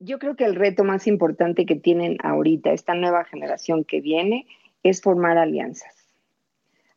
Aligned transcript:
Yo 0.00 0.18
creo 0.18 0.36
que 0.36 0.44
el 0.44 0.54
reto 0.54 0.84
más 0.84 1.06
importante 1.06 1.66
que 1.66 1.74
tienen 1.74 2.18
ahorita, 2.22 2.72
esta 2.72 2.94
nueva 2.94 3.24
generación 3.24 3.84
que 3.84 4.00
viene, 4.00 4.46
es 4.82 5.02
formar 5.02 5.38
alianzas. 5.38 5.94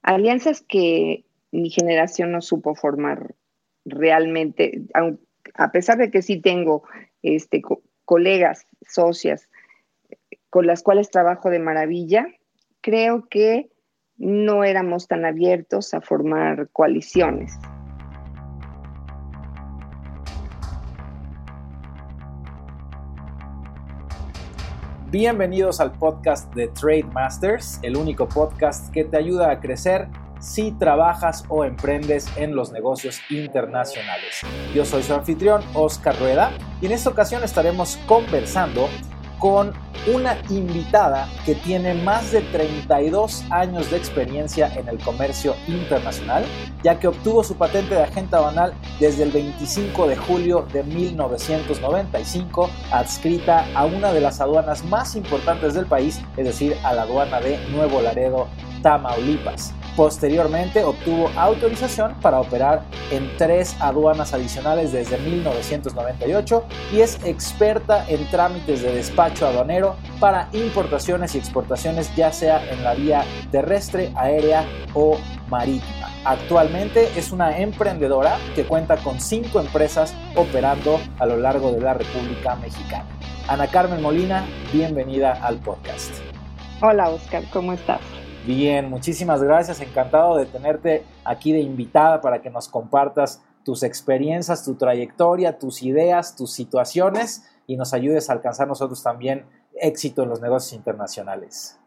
Alianzas 0.04 0.62
que 0.62 1.25
mi 1.51 1.69
generación 1.69 2.32
no 2.32 2.42
supo 2.42 2.75
formar 2.75 3.35
realmente, 3.85 4.83
a 5.56 5.72
pesar 5.72 5.98
de 5.98 6.11
que 6.11 6.22
sí 6.22 6.40
tengo 6.40 6.83
este, 7.24 7.61
colegas, 8.05 8.68
socias, 8.88 9.50
con 10.50 10.68
las 10.68 10.84
cuales 10.84 11.10
trabajo 11.10 11.50
de 11.50 11.60
maravilla, 11.60 12.28
creo 12.82 13.28
que 13.30 13.70
no 14.18 14.64
éramos 14.64 15.08
tan 15.08 15.26
abiertos 15.26 15.94
a 15.94 16.02
formar 16.02 16.70
coaliciones. 16.72 17.54
Bienvenidos 25.12 25.82
al 25.82 25.92
podcast 25.92 26.56
de 26.56 26.70
Trade 26.70 27.04
Masters, 27.04 27.80
el 27.82 27.98
único 27.98 28.30
podcast 28.30 28.90
que 28.94 29.04
te 29.04 29.18
ayuda 29.18 29.52
a 29.52 29.60
crecer 29.60 30.08
si 30.40 30.72
trabajas 30.72 31.44
o 31.50 31.66
emprendes 31.66 32.28
en 32.38 32.56
los 32.56 32.72
negocios 32.72 33.20
internacionales. 33.30 34.40
Yo 34.74 34.86
soy 34.86 35.04
su 35.04 35.14
anfitrión, 35.14 35.64
Oscar 35.74 36.18
Rueda, 36.18 36.54
y 36.80 36.86
en 36.86 36.94
esta 36.94 37.10
ocasión 37.10 37.44
estaremos 37.44 37.98
conversando 38.08 38.88
con 39.41 39.73
una 40.13 40.38
invitada 40.50 41.27
que 41.45 41.55
tiene 41.55 41.95
más 41.95 42.31
de 42.31 42.41
32 42.41 43.44
años 43.50 43.90
de 43.90 43.98
experiencia 43.98 44.72
en 44.76 44.88
el 44.88 45.00
comercio 45.00 45.55
internacional, 45.67 46.45
ya 46.84 47.00
que 47.00 47.08
obtuvo 47.08 47.44
su 47.44 47.55
patente 47.55 47.95
de 47.95 48.04
agente 48.04 48.36
aduanal 48.36 48.73
desde 49.00 49.23
el 49.23 49.31
25 49.31 50.08
de 50.08 50.16
julio 50.16 50.67
de 50.72 50.84
1995, 50.84 52.70
adscrita 52.91 53.66
a 53.73 53.86
una 53.86 54.14
de 54.14 54.22
las 54.22 54.40
aduanas 54.41 54.86
más 54.86 55.16
importantes 55.16 55.73
del 55.73 55.88
país, 55.88 56.22
es 56.38 56.45
decir, 56.45 56.78
a 56.84 56.94
la 56.94 57.02
aduana 57.02 57.42
de 57.42 57.59
Nuevo 57.69 58.00
Laredo, 58.00 58.47
Tamaulipas. 58.84 59.73
Posteriormente 59.95 60.84
obtuvo 60.86 61.30
autorización 61.36 62.16
para 62.22 62.39
operar 62.39 62.84
en 63.11 63.30
tres 63.38 63.75
aduanas 63.81 64.34
adicionales 64.34 64.94
desde 64.94 65.17
1998 65.17 66.64
y 66.94 67.02
es 67.02 67.20
experta 67.25 68.06
en 68.08 68.25
trámites 68.30 68.81
de 68.81 68.94
despacho 68.94 69.47
aduanero 69.47 69.97
para 70.19 70.47
importaciones 70.53 71.36
y 71.36 71.39
exportaciones 71.39 72.14
ya 72.16 72.31
sea 72.31 72.64
en 72.72 72.84
la 72.84 72.94
vía 72.94 73.25
terrestre, 73.52 74.14
aérea 74.16 74.66
o 74.94 75.17
marítima. 75.50 76.09
Actualmente 76.23 77.09
es 77.17 77.31
una 77.31 77.58
emprendedora 77.58 78.38
que 78.56 78.64
cuenta 78.64 78.95
con 78.97 79.19
cinco 79.19 79.59
empresas 79.59 80.14
operando 80.36 81.02
a 81.19 81.25
lo 81.25 81.36
largo 81.36 81.72
de 81.73 81.81
la 81.81 81.95
República 81.95 82.56
Mexicana. 82.56 83.06
Ana 83.47 83.67
Carmen 83.67 84.02
Molina, 84.02 84.45
bienvenida 84.72 85.34
al 85.34 85.58
podcast. 85.58 86.14
Hola 86.80 87.09
Oscar, 87.09 87.44
¿cómo 87.52 87.73
estás? 87.73 88.00
Bien, 88.45 88.89
muchísimas 88.89 89.44
gracias. 89.44 89.81
Encantado 89.81 90.38
de 90.38 90.45
tenerte 90.45 91.03
aquí 91.23 91.52
de 91.52 91.59
invitada 91.59 92.22
para 92.22 92.42
que 92.42 92.50
nos 92.50 92.67
compartas 92.67 93.44
tus 93.64 93.84
experiencias, 93.84 94.66
tu 94.66 94.75
trayectoria, 94.75 95.59
tus 95.59 95.84
ideas, 95.84 96.36
tus 96.36 96.52
situaciones 96.52 97.47
y 97.67 97.75
nos 97.75 97.94
ayudes 97.94 98.30
a 98.30 98.34
alcanzar 98.34 98.67
nosotros 98.67 99.03
también 99.03 99.45
éxito 99.80 100.23
en 100.23 100.30
los 100.30 100.42
negocios 100.42 100.73
internacionales. 100.73 101.80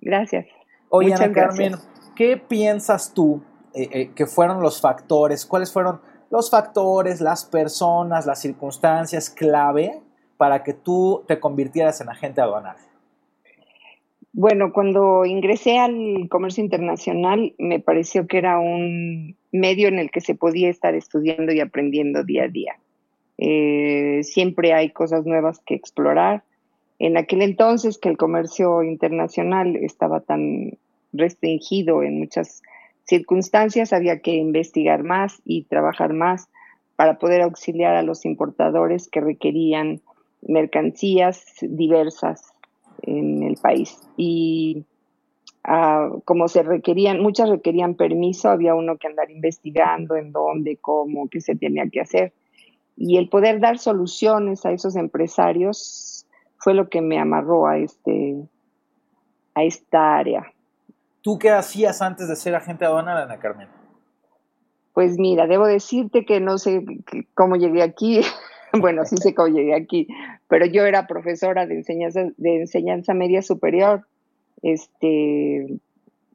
Gracias. 0.00 0.46
Oye, 0.88 1.12
Ana 1.12 1.32
Carmen, 1.32 1.76
¿qué 2.16 2.36
piensas 2.36 3.12
tú 3.12 3.42
eh, 3.74 3.88
eh, 3.92 4.10
que 4.14 4.26
fueron 4.26 4.60
los 4.60 4.80
factores? 4.80 5.44
¿Cuáles 5.44 5.72
fueron 5.72 6.00
los 6.30 6.50
factores, 6.50 7.20
las 7.20 7.44
personas, 7.44 8.26
las 8.26 8.40
circunstancias 8.40 9.28
clave 9.28 10.02
para 10.36 10.62
que 10.62 10.72
tú 10.72 11.24
te 11.26 11.38
convirtieras 11.38 12.00
en 12.00 12.08
agente 12.08 12.40
aduanal? 12.40 12.76
Bueno, 14.36 14.72
cuando 14.72 15.24
ingresé 15.24 15.78
al 15.78 16.28
comercio 16.28 16.64
internacional 16.64 17.54
me 17.56 17.78
pareció 17.78 18.26
que 18.26 18.38
era 18.38 18.58
un 18.58 19.36
medio 19.52 19.86
en 19.86 20.00
el 20.00 20.10
que 20.10 20.20
se 20.20 20.34
podía 20.34 20.68
estar 20.68 20.96
estudiando 20.96 21.52
y 21.52 21.60
aprendiendo 21.60 22.24
día 22.24 22.42
a 22.42 22.48
día. 22.48 22.76
Eh, 23.38 24.24
siempre 24.24 24.72
hay 24.72 24.90
cosas 24.90 25.24
nuevas 25.24 25.60
que 25.64 25.76
explorar. 25.76 26.42
En 26.98 27.16
aquel 27.16 27.42
entonces 27.42 27.96
que 27.96 28.08
el 28.08 28.16
comercio 28.16 28.82
internacional 28.82 29.76
estaba 29.76 30.18
tan 30.18 30.78
restringido 31.12 32.02
en 32.02 32.18
muchas 32.18 32.60
circunstancias, 33.04 33.92
había 33.92 34.18
que 34.18 34.32
investigar 34.32 35.04
más 35.04 35.40
y 35.44 35.62
trabajar 35.62 36.12
más 36.12 36.48
para 36.96 37.20
poder 37.20 37.42
auxiliar 37.42 37.94
a 37.94 38.02
los 38.02 38.24
importadores 38.24 39.08
que 39.08 39.20
requerían 39.20 40.00
mercancías 40.42 41.44
diversas 41.60 42.53
en 43.06 43.42
el 43.42 43.56
país. 43.56 44.00
Y 44.16 44.84
ah, 45.64 46.10
como 46.24 46.48
se 46.48 46.62
requerían, 46.62 47.20
muchas 47.20 47.48
requerían 47.48 47.94
permiso, 47.94 48.48
había 48.48 48.74
uno 48.74 48.96
que 48.96 49.06
andar 49.06 49.30
investigando 49.30 50.16
en 50.16 50.32
dónde, 50.32 50.76
cómo, 50.76 51.28
qué 51.28 51.40
se 51.40 51.56
tenía 51.56 51.88
que 51.90 52.00
hacer. 52.00 52.32
Y 52.96 53.18
el 53.18 53.28
poder 53.28 53.60
dar 53.60 53.78
soluciones 53.78 54.64
a 54.64 54.72
esos 54.72 54.96
empresarios 54.96 56.26
fue 56.58 56.74
lo 56.74 56.88
que 56.88 57.00
me 57.00 57.18
amarró 57.18 57.66
a, 57.66 57.78
este, 57.78 58.36
a 59.54 59.64
esta 59.64 60.16
área. 60.16 60.52
¿Tú 61.22 61.38
qué 61.38 61.50
hacías 61.50 62.02
antes 62.02 62.28
de 62.28 62.36
ser 62.36 62.54
agente 62.54 62.84
aduanal, 62.84 63.22
Ana 63.22 63.38
Carmen? 63.38 63.68
Pues 64.92 65.18
mira, 65.18 65.46
debo 65.46 65.66
decirte 65.66 66.24
que 66.24 66.38
no 66.40 66.58
sé 66.58 66.84
cómo 67.34 67.56
llegué 67.56 67.82
aquí. 67.82 68.20
bueno, 68.80 69.04
sí 69.04 69.16
sé 69.16 69.34
cómo 69.34 69.48
llegué 69.48 69.74
aquí, 69.74 70.08
pero 70.48 70.66
yo 70.66 70.84
era 70.84 71.06
profesora 71.06 71.66
de 71.66 71.74
enseñanza, 71.74 72.28
de 72.36 72.60
enseñanza 72.60 73.14
media 73.14 73.42
superior. 73.42 74.06
Este, 74.62 75.78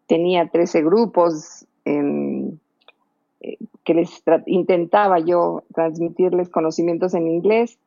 tenía 0.08 0.48
13 0.48 0.84
grupos 0.84 1.66
en, 1.86 2.60
eh, 3.42 3.58
que 3.84 3.94
les 3.94 4.24
intentaba 4.46 5.20
yo 5.20 5.64
transmitirles 5.74 6.50
conocimientos 6.50 7.14
en 7.14 7.28
inglés. 7.28 7.78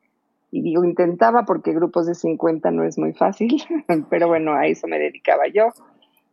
Y 0.51 0.61
digo 0.61 0.83
intentaba 0.83 1.45
porque 1.45 1.73
grupos 1.73 2.05
de 2.05 2.13
50 2.13 2.69
no 2.71 2.83
es 2.83 2.99
muy 2.99 3.13
fácil, 3.13 3.63
pero 4.09 4.27
bueno, 4.27 4.53
a 4.53 4.67
eso 4.67 4.87
me 4.87 4.99
dedicaba 4.99 5.47
yo. 5.47 5.69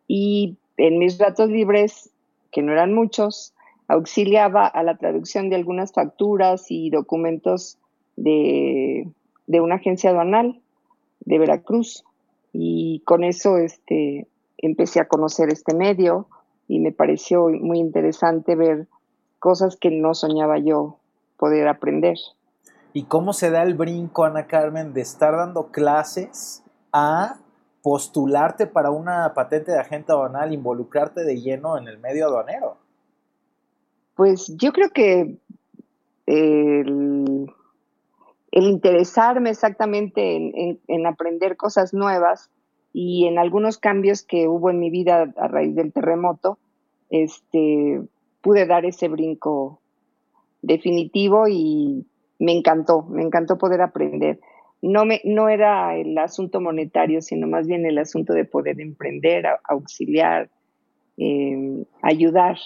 Y 0.06 0.58
en 0.76 0.98
mis 0.98 1.18
ratos 1.18 1.48
libres, 1.48 2.10
que 2.50 2.62
no 2.62 2.72
eran 2.72 2.92
muchos, 2.92 3.54
auxiliaba 3.88 4.66
a 4.66 4.82
la 4.82 4.96
traducción 4.98 5.48
de 5.48 5.56
algunas 5.56 5.92
facturas 5.92 6.66
y 6.68 6.90
documentos 6.90 7.78
de, 8.20 9.60
una 9.60 9.76
agencia 9.76 10.10
aduanal 10.10 10.60
de 11.20 11.38
Veracruz. 11.38 12.04
Y 12.52 13.00
con 13.04 13.24
eso 13.24 13.58
este, 13.58 14.26
empecé 14.58 15.00
a 15.00 15.08
conocer 15.08 15.50
este 15.50 15.74
medio 15.74 16.26
y 16.68 16.80
me 16.80 16.92
pareció 16.92 17.48
muy 17.48 17.78
interesante 17.78 18.54
ver 18.54 18.86
cosas 19.38 19.76
que 19.76 19.90
no 19.90 20.14
soñaba 20.14 20.58
yo 20.58 20.98
poder 21.36 21.68
aprender. 21.68 22.16
¿Y 22.92 23.04
cómo 23.04 23.32
se 23.32 23.50
da 23.50 23.62
el 23.62 23.74
brinco, 23.74 24.24
Ana 24.24 24.46
Carmen, 24.46 24.92
de 24.92 25.00
estar 25.00 25.34
dando 25.34 25.68
clases 25.70 26.62
a 26.92 27.36
postularte 27.82 28.66
para 28.66 28.90
una 28.90 29.32
patente 29.32 29.72
de 29.72 29.78
agente 29.78 30.12
aduanal, 30.12 30.52
involucrarte 30.52 31.22
de 31.22 31.40
lleno 31.40 31.78
en 31.78 31.88
el 31.88 31.98
medio 31.98 32.26
aduanero? 32.26 32.76
Pues 34.16 34.52
yo 34.56 34.72
creo 34.72 34.90
que 34.90 35.38
el, 36.26 37.50
el 38.52 38.64
interesarme 38.64 39.50
exactamente 39.50 40.78
en, 40.86 41.06
aprender 41.06 41.56
cosas 41.56 41.94
nuevas 41.94 42.50
y 42.92 43.26
en 43.26 43.38
algunos 43.38 43.78
cambios 43.78 44.22
que 44.22 44.48
hubo 44.48 44.70
en 44.70 44.80
mi 44.80 44.90
vida 44.90 45.32
a 45.36 45.48
raíz 45.48 45.74
del 45.76 45.92
terremoto, 45.92 46.58
este, 47.10 48.02
pude 48.40 48.66
dar 48.66 48.84
ese 48.84 49.08
brinco 49.08 49.80
definitivo 50.62 51.46
y 51.48 52.06
me 52.38 52.52
encantó, 52.52 53.02
me 53.02 53.22
encantó 53.22 53.56
poder 53.56 53.82
aprender. 53.82 54.40
No, 54.82 55.04
me, 55.04 55.20
no 55.24 55.48
era 55.48 55.94
el 55.96 56.18
asunto 56.18 56.60
monetario, 56.60 57.20
sino 57.22 57.46
más 57.46 57.66
bien 57.66 57.86
el 57.86 57.98
asunto 57.98 58.32
de 58.32 58.46
poder 58.46 58.80
emprender, 58.80 59.46
auxiliar, 59.64 60.50
eh, 61.18 61.84
ayudar 62.02 62.56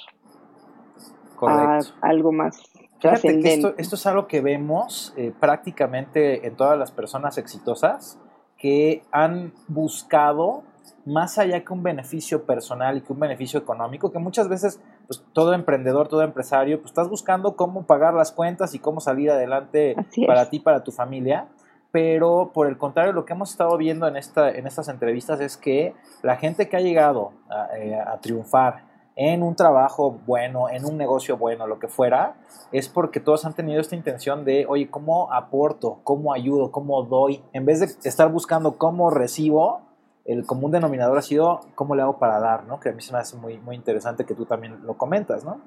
a 1.43 1.81
algo 2.01 2.33
más 2.33 2.63
esto, 3.13 3.75
esto, 3.77 3.97
es 3.97 4.07
algo 4.07 4.27
que 4.27 4.41
vemos 4.41 5.13
eh, 5.17 5.33
prácticamente 5.39 6.47
en 6.47 6.57
todas 6.57 6.79
las 6.79 6.91
personas 6.93 7.39
exitosas 7.39 8.19
que 8.59 9.03
han 9.13 9.53
buscado 9.69 10.63
más 11.07 11.39
allá 11.39 11.65
que 11.65 11.73
un 11.73 11.83
beneficio 11.83 12.45
personal 12.45 12.97
y 12.97 13.01
que 13.03 13.13
un 13.13 13.21
beneficio 13.21 13.61
económico, 13.61 14.11
que 14.11 14.19
muchas 14.19 14.49
veces 14.49 14.81
pues, 15.07 15.23
todo 15.33 15.53
emprendedor, 15.53 16.09
todo 16.09 16.23
empresario, 16.23 16.79
pues 16.79 16.91
estás 16.91 17.09
buscando 17.09 17.57
cómo 17.57 17.87
pagar 17.87 18.15
las 18.15 18.33
cuentas 18.33 18.75
y 18.75 18.79
cómo 18.79 19.01
salir 19.01 19.31
adelante 19.31 19.97
para 20.27 20.49
ti, 20.49 20.61
para 20.61 20.83
tu 20.83 20.93
familia. 20.93 21.49
Pero 21.91 22.51
por 22.53 22.67
el 22.67 22.77
contrario, 22.77 23.13
lo 23.13 23.25
que 23.25 23.35
hemos 23.35 23.51
estado 23.51 23.77
viendo 23.77 24.09
en, 24.09 24.17
esta, 24.17 24.51
en 24.51 24.67
estas 24.67 24.89
entrevistas 24.89 25.41
es 25.41 25.57
que 25.57 25.95
la 26.23 26.37
gente 26.37 26.69
que 26.69 26.77
ha 26.77 26.81
llegado 26.81 27.33
a, 27.49 27.77
eh, 27.77 27.95
a 27.95 28.19
triunfar 28.19 28.94
en 29.17 29.43
un 29.43 29.55
trabajo 29.55 30.19
bueno, 30.27 30.69
en 30.69 30.85
un 30.85 30.97
negocio 30.97 31.37
bueno, 31.37 31.67
lo 31.67 31.79
que 31.79 31.89
fuera, 31.89 32.37
es 32.73 32.89
porque 32.89 33.21
todos 33.21 33.45
han 33.45 33.55
tenido 33.55 33.81
esta 33.81 33.95
intención 33.95 34.45
de, 34.45 34.67
oye, 34.67 34.89
¿cómo 34.91 35.33
aporto? 35.33 36.01
¿Cómo 36.03 36.33
ayudo? 36.33 36.73
¿Cómo 36.73 37.03
doy? 37.05 37.41
En 37.53 37.65
vez 37.65 37.81
de 37.81 38.09
estar 38.09 38.31
buscando 38.31 38.77
cómo 38.77 39.11
recibo, 39.11 39.83
el 40.25 40.47
común 40.47 40.71
denominador 40.71 41.19
ha 41.19 41.23
sido 41.23 41.61
cómo 41.75 41.95
le 41.95 42.03
hago 42.03 42.19
para 42.19 42.41
dar, 42.41 42.65
¿no? 42.65 42.81
Que 42.81 42.89
a 42.89 42.93
mí 42.93 43.03
se 43.03 43.13
me 43.13 43.19
hace 43.19 43.37
muy, 43.37 43.59
muy 43.59 43.77
interesante 43.77 44.25
que 44.25 44.35
tú 44.35 44.47
también 44.47 44.85
lo 44.85 44.97
comentas, 44.97 45.45
¿no? 45.45 45.61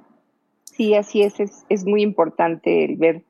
Sí, 0.64 0.96
así 0.96 1.22
es, 1.22 1.40
es, 1.40 1.86
muy 1.86 2.02
importante 2.02 2.86
el 2.86 2.98
ver 2.98 3.24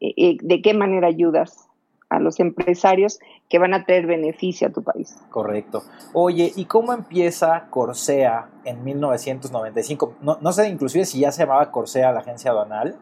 eh, 0.00 0.14
eh, 0.16 0.36
de 0.40 0.62
qué 0.62 0.74
manera 0.74 1.08
ayudas 1.08 1.68
a 2.12 2.20
los 2.20 2.40
empresarios 2.40 3.18
que 3.48 3.58
van 3.58 3.74
a 3.74 3.84
traer 3.84 4.06
beneficio 4.06 4.68
a 4.68 4.70
tu 4.70 4.82
país. 4.82 5.16
Correcto. 5.30 5.82
Oye, 6.12 6.52
¿y 6.54 6.66
cómo 6.66 6.92
empieza 6.92 7.66
Corsea 7.70 8.48
en 8.64 8.84
1995? 8.84 10.16
No, 10.22 10.38
no 10.40 10.52
sé 10.52 10.68
inclusive 10.68 11.04
si 11.04 11.20
ya 11.20 11.32
se 11.32 11.42
llamaba 11.42 11.70
Corsea 11.70 12.12
la 12.12 12.20
agencia 12.20 12.50
aduanal. 12.50 12.96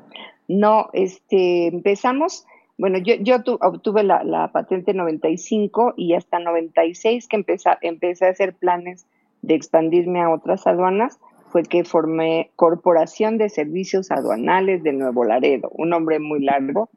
No, 0.48 0.88
este, 0.92 1.68
empezamos, 1.68 2.46
bueno, 2.78 2.98
yo, 2.98 3.14
yo 3.20 3.36
obtuve 3.60 4.02
la, 4.02 4.24
la, 4.24 4.50
patente 4.52 4.94
95 4.94 5.94
y 5.96 6.14
hasta 6.14 6.38
96 6.38 7.28
que 7.28 7.36
empecé, 7.36 7.70
empecé 7.82 8.26
a 8.26 8.30
hacer 8.30 8.54
planes 8.54 9.06
de 9.42 9.54
expandirme 9.54 10.20
a 10.20 10.30
otras 10.30 10.66
aduanas, 10.66 11.18
fue 11.50 11.62
que 11.62 11.84
formé 11.84 12.50
Corporación 12.56 13.38
de 13.38 13.48
Servicios 13.48 14.10
Aduanales 14.10 14.82
de 14.82 14.92
Nuevo 14.92 15.24
Laredo, 15.24 15.70
un 15.72 15.90
nombre 15.90 16.18
muy 16.18 16.42
largo, 16.42 16.90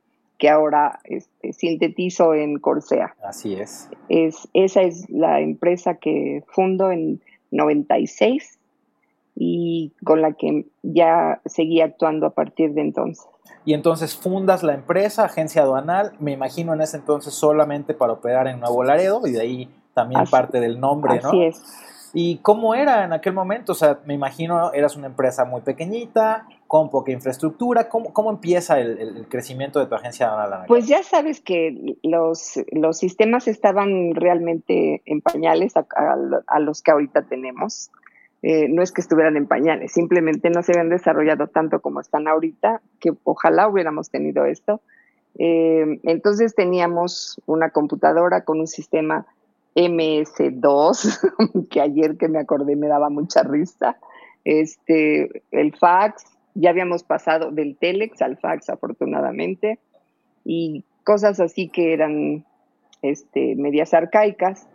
que 0.43 0.49
ahora 0.49 0.99
este, 1.05 1.53
sintetizo 1.53 2.33
en 2.33 2.59
Corsea. 2.59 3.15
Así 3.23 3.53
es. 3.53 3.87
es. 4.09 4.49
Esa 4.53 4.81
es 4.81 5.09
la 5.09 5.39
empresa 5.39 5.95
que 5.95 6.43
fundo 6.47 6.91
en 6.91 7.21
96 7.51 8.59
y 9.37 9.93
con 10.03 10.21
la 10.21 10.33
que 10.33 10.65
ya 10.81 11.39
seguí 11.45 11.79
actuando 11.79 12.25
a 12.25 12.31
partir 12.31 12.73
de 12.73 12.81
entonces. 12.81 13.25
Y 13.63 13.73
entonces 13.73 14.17
fundas 14.17 14.63
la 14.63 14.73
empresa, 14.73 15.23
agencia 15.23 15.61
aduanal, 15.61 16.11
me 16.19 16.33
imagino 16.33 16.73
en 16.73 16.81
ese 16.81 16.97
entonces 16.97 17.33
solamente 17.33 17.93
para 17.93 18.11
operar 18.11 18.47
en 18.49 18.59
Nuevo 18.59 18.83
Laredo 18.83 19.25
y 19.25 19.31
de 19.31 19.39
ahí 19.39 19.69
también 19.93 20.25
parte 20.29 20.59
del 20.59 20.77
nombre, 20.77 21.21
¿no? 21.23 21.29
Así 21.29 21.41
es. 21.41 21.63
¿Y 22.13 22.39
cómo 22.39 22.75
era 22.75 23.05
en 23.05 23.13
aquel 23.13 23.31
momento? 23.31 23.71
O 23.71 23.75
sea, 23.75 23.99
me 24.05 24.13
imagino 24.13 24.73
eras 24.73 24.97
una 24.97 25.07
empresa 25.07 25.45
muy 25.45 25.61
pequeñita, 25.61 26.47
con 26.73 26.89
poca 26.89 27.11
infraestructura. 27.11 27.87
¿Cómo, 27.87 28.11
cómo 28.13 28.31
empieza 28.31 28.79
el, 28.79 29.27
crecimiento 29.29 29.77
de 29.77 29.85
tu 29.85 29.93
agencia 29.93 30.31
Pues 30.67 30.87
ya 30.87 31.03
sabes 31.03 31.39
que 31.39 31.99
los, 32.01 32.59
los 32.71 32.97
sistemas 32.97 33.47
estaban 33.47 34.15
realmente 34.15 35.03
en 35.05 35.21
pañales 35.21 35.73
a, 35.77 36.59
los 36.59 36.81
que 36.81 36.89
ahorita 36.89 37.27
tenemos. 37.27 37.91
Eh, 38.41 38.69
no 38.69 38.81
es 38.81 38.91
que 38.91 39.01
estuvieran 39.01 39.37
en 39.37 39.45
pañales, 39.45 39.91
simplemente 39.91 40.49
no 40.49 40.63
se 40.63 40.71
habían 40.71 40.89
desarrollado 40.89 41.45
tanto 41.45 41.79
como 41.79 42.01
están 42.01 42.27
ahorita, 42.27 42.81
que 42.99 43.11
ojalá 43.23 43.67
hubiéramos 43.67 44.09
tenido 44.09 44.45
esto. 44.45 44.81
Eh, 45.37 45.99
entonces 46.01 46.55
teníamos 46.55 47.39
una 47.45 47.69
computadora 47.69 48.45
con 48.45 48.59
un 48.59 48.67
sistema 48.67 49.27
MS2, 49.75 51.67
que 51.69 51.81
ayer 51.81 52.17
que 52.17 52.29
me 52.29 52.39
acordé 52.39 52.75
me 52.75 52.87
daba 52.87 53.11
mucha 53.11 53.43
risa. 53.43 53.95
Este, 54.43 55.43
el 55.51 55.73
fax, 55.77 56.32
ya 56.55 56.69
habíamos 56.69 57.03
pasado 57.03 57.51
del 57.51 57.77
telex 57.77 58.21
al 58.21 58.37
fax 58.37 58.69
afortunadamente, 58.69 59.79
y 60.45 60.83
cosas 61.03 61.39
así 61.39 61.69
que 61.69 61.93
eran 61.93 62.45
este, 63.01 63.55
medias 63.55 63.93
arcaicas 63.93 64.67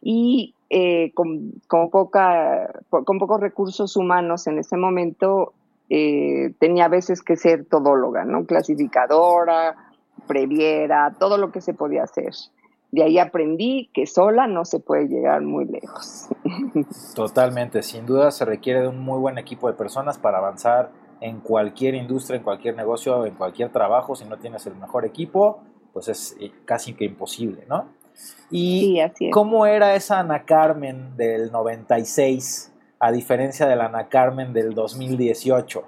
y 0.00 0.54
eh, 0.70 1.12
con, 1.14 1.62
poca, 1.68 2.82
con 2.90 3.18
pocos 3.18 3.40
recursos 3.40 3.96
humanos 3.96 4.46
en 4.46 4.58
ese 4.58 4.76
momento 4.76 5.52
eh, 5.88 6.52
tenía 6.58 6.86
a 6.86 6.88
veces 6.88 7.22
que 7.22 7.36
ser 7.36 7.64
todóloga, 7.66 8.24
¿no? 8.24 8.44
Clasificadora, 8.44 9.76
previera, 10.26 11.14
todo 11.18 11.38
lo 11.38 11.52
que 11.52 11.60
se 11.60 11.74
podía 11.74 12.02
hacer. 12.02 12.32
De 12.92 13.02
ahí 13.02 13.18
aprendí 13.18 13.90
que 13.92 14.06
sola 14.06 14.46
no 14.46 14.64
se 14.64 14.78
puede 14.80 15.08
llegar 15.08 15.42
muy 15.42 15.64
lejos. 15.66 16.28
Totalmente, 17.14 17.82
sin 17.82 18.06
duda 18.06 18.30
se 18.30 18.44
requiere 18.44 18.82
de 18.82 18.88
un 18.88 19.00
muy 19.00 19.18
buen 19.18 19.38
equipo 19.38 19.68
de 19.68 19.74
personas 19.74 20.18
para 20.18 20.38
avanzar 20.38 20.90
en 21.20 21.40
cualquier 21.40 21.94
industria, 21.94 22.36
en 22.36 22.42
cualquier 22.42 22.76
negocio, 22.76 23.26
en 23.26 23.34
cualquier 23.34 23.70
trabajo. 23.70 24.14
Si 24.14 24.24
no 24.24 24.38
tienes 24.38 24.66
el 24.66 24.76
mejor 24.76 25.04
equipo, 25.04 25.60
pues 25.92 26.08
es 26.08 26.36
eh, 26.40 26.52
casi 26.64 26.94
que 26.94 27.04
imposible, 27.04 27.64
¿no? 27.68 27.88
¿Y 28.50 28.98
cómo 29.32 29.66
era 29.66 29.94
esa 29.94 30.20
Ana 30.20 30.44
Carmen 30.44 31.16
del 31.16 31.50
96 31.52 32.72
a 32.98 33.12
diferencia 33.12 33.66
de 33.66 33.76
la 33.76 33.86
Ana 33.86 34.08
Carmen 34.08 34.52
del 34.52 34.74
2018? 34.74 35.84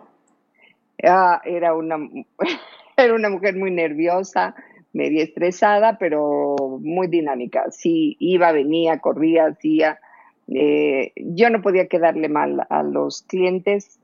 Ah, 1.05 1.41
era, 1.45 1.75
una, 1.75 1.97
era 2.97 3.15
una 3.15 3.31
mujer 3.31 3.57
muy 3.57 3.71
nerviosa, 3.71 4.55
media 4.93 5.23
estresada, 5.23 5.99
pero 5.99 6.57
muy 6.81 7.07
dinámica. 7.09 7.71
Sí, 7.71 8.17
iba, 8.19 8.53
venía, 8.53 8.99
corría, 8.99 9.47
hacía. 9.47 9.99
Eh, 10.49 11.13
yo 11.17 11.51
no 11.51 11.63
podía 11.63 11.89
quedarle 11.89 12.29
mal 12.29 12.67
a 12.69 12.83
los 12.83 13.23
clientes. 13.23 13.99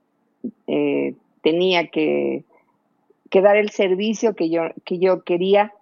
Eh, 0.66 1.14
tenía 1.42 1.88
que, 1.88 2.44
que, 3.30 3.40
dar 3.40 3.56
el 3.56 3.70
servicio 3.70 4.34
que 4.34 4.50
yo, 4.50 4.62
que 4.84 4.98
yo 4.98 5.24
quería 5.24 5.72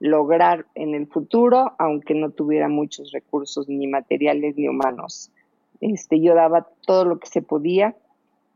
lograr 0.00 0.66
en 0.74 0.94
el 0.94 1.06
futuro, 1.06 1.72
aunque 1.78 2.14
no 2.14 2.30
tuviera 2.30 2.68
muchos 2.68 3.12
recursos 3.12 3.68
ni 3.68 3.86
materiales 3.86 4.56
ni 4.56 4.68
humanos. 4.68 5.30
Este, 5.80 6.20
yo 6.20 6.34
daba 6.34 6.66
todo 6.86 7.04
lo 7.04 7.18
que 7.18 7.28
se 7.28 7.42
podía 7.42 7.94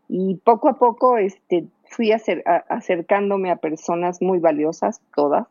y 0.09 0.35
poco 0.45 0.69
a 0.69 0.79
poco 0.79 1.17
este, 1.17 1.67
fui 1.85 2.13
acercándome 2.13 3.51
a 3.51 3.57
personas 3.57 4.21
muy 4.21 4.39
valiosas, 4.39 5.01
todas, 5.15 5.47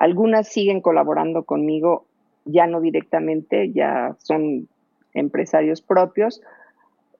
algunas 0.00 0.48
siguen 0.48 0.80
colaborando 0.80 1.44
conmigo, 1.44 2.06
ya 2.46 2.66
no 2.66 2.80
directamente, 2.80 3.70
ya 3.70 4.16
son 4.18 4.66
empresarios 5.12 5.82
propios. 5.82 6.40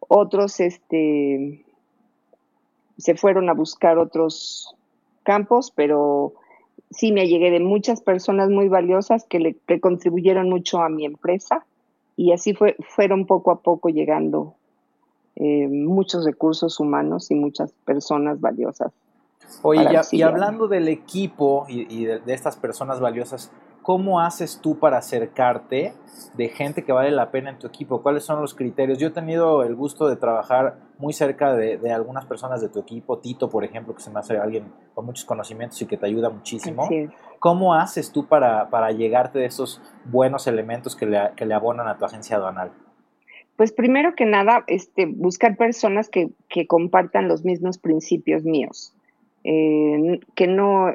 Otros 0.00 0.61
este, 0.61 1.62
se 2.97 3.15
fueron 3.17 3.50
a 3.50 3.53
buscar 3.53 3.99
otros 3.99 4.75
campos, 5.25 5.73
pero 5.77 6.32
sí 6.91 7.12
me 7.12 7.29
llegué 7.29 7.50
de 7.50 7.61
muchas 7.61 8.00
personas 8.00 8.49
muy 8.49 8.69
valiosas 8.69 9.26
que 9.26 9.41
le 9.41 9.81
contribuyeron 9.81 10.49
mucho 10.49 10.81
a 10.81 10.88
mi 10.88 11.05
empresa 11.05 11.67
y 12.17 12.33
así 12.33 12.55
fue, 12.55 12.76
fueron 12.81 13.26
poco 13.26 13.50
a 13.50 13.61
poco 13.61 13.91
llegando 13.91 14.55
eh, 15.37 15.69
muchos 15.69 16.25
recursos 16.25 16.81
humanos 16.81 17.31
y 17.31 17.35
muchas 17.35 17.73
personas 17.85 18.41
valiosas 18.41 18.91
Oye, 19.62 19.87
y, 20.12 20.23
hablando 20.23 20.69
del 20.69 20.88
equipo 20.88 21.64
y, 21.69 22.05
de, 22.05 22.20
estas 22.26 22.56
personas 22.56 23.00
valiosas, 23.00 23.52
¿cómo 23.82 24.20
haces 24.20 24.61
tú 24.61 24.79
para 24.79 24.99
acercarte 24.99 25.93
de 26.35 26.49
gente 26.49 26.85
que 26.85 26.92
vale 26.92 27.11
la 27.11 27.30
pena 27.30 27.50
en 27.50 27.59
tu 27.59 27.66
equipo? 27.66 28.02
¿Cuáles 28.02 28.25
son 28.25 28.40
los 28.40 28.54
criterios? 28.54 28.99
Yo 28.99 29.09
he 29.09 29.11
tenido 29.11 29.62
el 29.62 29.75
gusto 29.75 30.09
de 30.09 30.16
trabajar 30.16 30.76
muy 30.99 31.12
cerca 31.12 31.54
de, 31.54 31.92
algunas 31.92 32.26
personas 32.26 32.61
de 32.61 32.69
tu 32.69 32.80
equipo, 32.80 33.19
Tito, 33.19 33.50
por 33.50 33.64
ejemplo, 33.64 33.95
que 33.95 34.02
se 34.02 34.11
me 34.11 34.21
hace 34.21 34.37
alguien 34.38 34.73
con 34.95 35.07
muchos 35.07 35.25
conocimientos 35.25 35.80
y 35.83 35.87
que 35.87 35.97
te 35.97 36.07
ayuda 36.07 36.30
muchísimo. 36.30 36.88
¿Cómo 37.38 37.75
haces 37.75 38.12
tú 38.12 38.26
para, 38.26 38.69
para 38.71 38.90
llegarte 38.92 39.38
de 39.38 39.47
esos 39.47 39.80
buenos 40.04 40.47
elementos 40.47 40.95
que 40.95 41.07
le, 41.07 41.33
que 41.37 41.47
le 41.47 41.54
abonan 41.54 41.88
a 41.88 41.97
tu 41.97 42.04
agencia 42.04 42.37
aduanal? 42.37 42.71
Pues 43.57 43.73
primero 43.73 44.14
que 44.14 44.25
nada, 44.25 44.64
este, 44.69 45.07
buscar 45.07 45.57
personas 45.57 46.09
que, 46.09 46.30
que 46.49 46.66
compartan 46.66 47.28
los 47.28 47.45
mismos 47.45 47.76
principios 47.76 48.42
míos. 48.45 48.95
Eh, 49.42 50.20
que 50.35 50.47
no 50.47 50.92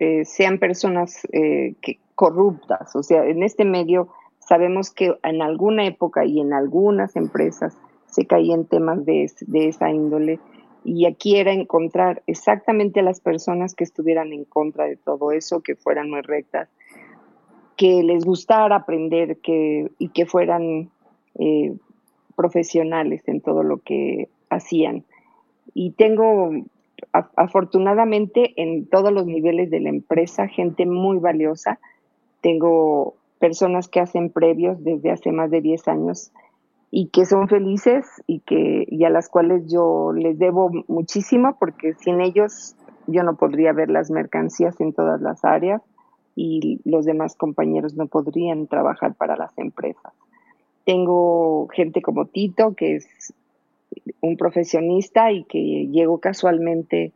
eh, 0.00 0.24
sean 0.24 0.58
personas 0.58 1.26
eh, 1.32 1.74
que, 1.80 1.98
corruptas. 2.14 2.96
O 2.96 3.02
sea, 3.02 3.24
en 3.24 3.42
este 3.42 3.64
medio 3.64 4.08
sabemos 4.40 4.90
que 4.90 5.14
en 5.22 5.42
alguna 5.42 5.86
época 5.86 6.24
y 6.24 6.40
en 6.40 6.52
algunas 6.52 7.14
empresas 7.14 7.76
se 8.06 8.26
caían 8.26 8.64
temas 8.64 9.04
de, 9.04 9.30
de 9.42 9.68
esa 9.68 9.90
índole 9.90 10.40
y 10.84 11.06
aquí 11.06 11.36
era 11.36 11.52
encontrar 11.52 12.22
exactamente 12.26 13.02
las 13.02 13.20
personas 13.20 13.74
que 13.74 13.84
estuvieran 13.84 14.32
en 14.32 14.44
contra 14.44 14.84
de 14.86 14.96
todo 14.96 15.32
eso, 15.32 15.60
que 15.60 15.74
fueran 15.74 16.10
muy 16.10 16.22
rectas, 16.22 16.68
que 17.76 18.02
les 18.04 18.24
gustara 18.24 18.76
aprender 18.76 19.38
que, 19.38 19.90
y 19.98 20.08
que 20.10 20.26
fueran 20.26 20.90
profesionales 22.36 23.22
en 23.26 23.40
todo 23.40 23.62
lo 23.62 23.78
que 23.78 24.28
hacían. 24.48 25.04
Y 25.74 25.90
tengo 25.90 26.52
afortunadamente 27.12 28.52
en 28.56 28.86
todos 28.86 29.12
los 29.12 29.26
niveles 29.26 29.70
de 29.70 29.80
la 29.80 29.90
empresa, 29.90 30.48
gente 30.48 30.86
muy 30.86 31.18
valiosa. 31.18 31.78
Tengo 32.40 33.14
personas 33.38 33.88
que 33.88 34.00
hacen 34.00 34.30
previos 34.30 34.82
desde 34.82 35.10
hace 35.10 35.32
más 35.32 35.50
de 35.50 35.60
10 35.60 35.88
años 35.88 36.32
y 36.90 37.08
que 37.08 37.26
son 37.26 37.48
felices 37.48 38.06
y, 38.26 38.40
que, 38.40 38.86
a 39.04 39.10
las 39.10 39.28
cuales 39.28 39.70
yo 39.70 40.12
les 40.12 40.38
debo 40.38 40.70
muchísimo 40.88 41.56
porque 41.58 41.94
sin 41.94 42.20
ellos 42.20 42.76
yo 43.06 43.22
no 43.22 43.36
podría 43.36 43.72
ver 43.72 43.90
las 43.90 44.10
mercancías 44.10 44.80
en 44.80 44.92
todas 44.92 45.20
las 45.20 45.44
áreas 45.44 45.82
y 46.34 46.80
los 46.84 47.04
demás 47.04 47.36
compañeros 47.36 47.94
no 47.94 48.06
podrían 48.06 48.66
trabajar 48.66 49.14
para 49.14 49.36
las 49.36 49.56
empresas. 49.58 50.12
Tengo 50.84 51.66
gente 51.68 52.02
como 52.02 52.26
Tito, 52.26 52.74
que 52.74 52.96
es 52.96 53.34
un 54.20 54.36
profesionista 54.36 55.32
y 55.32 55.44
que 55.44 55.88
llegó 55.88 56.18
casualmente 56.18 57.12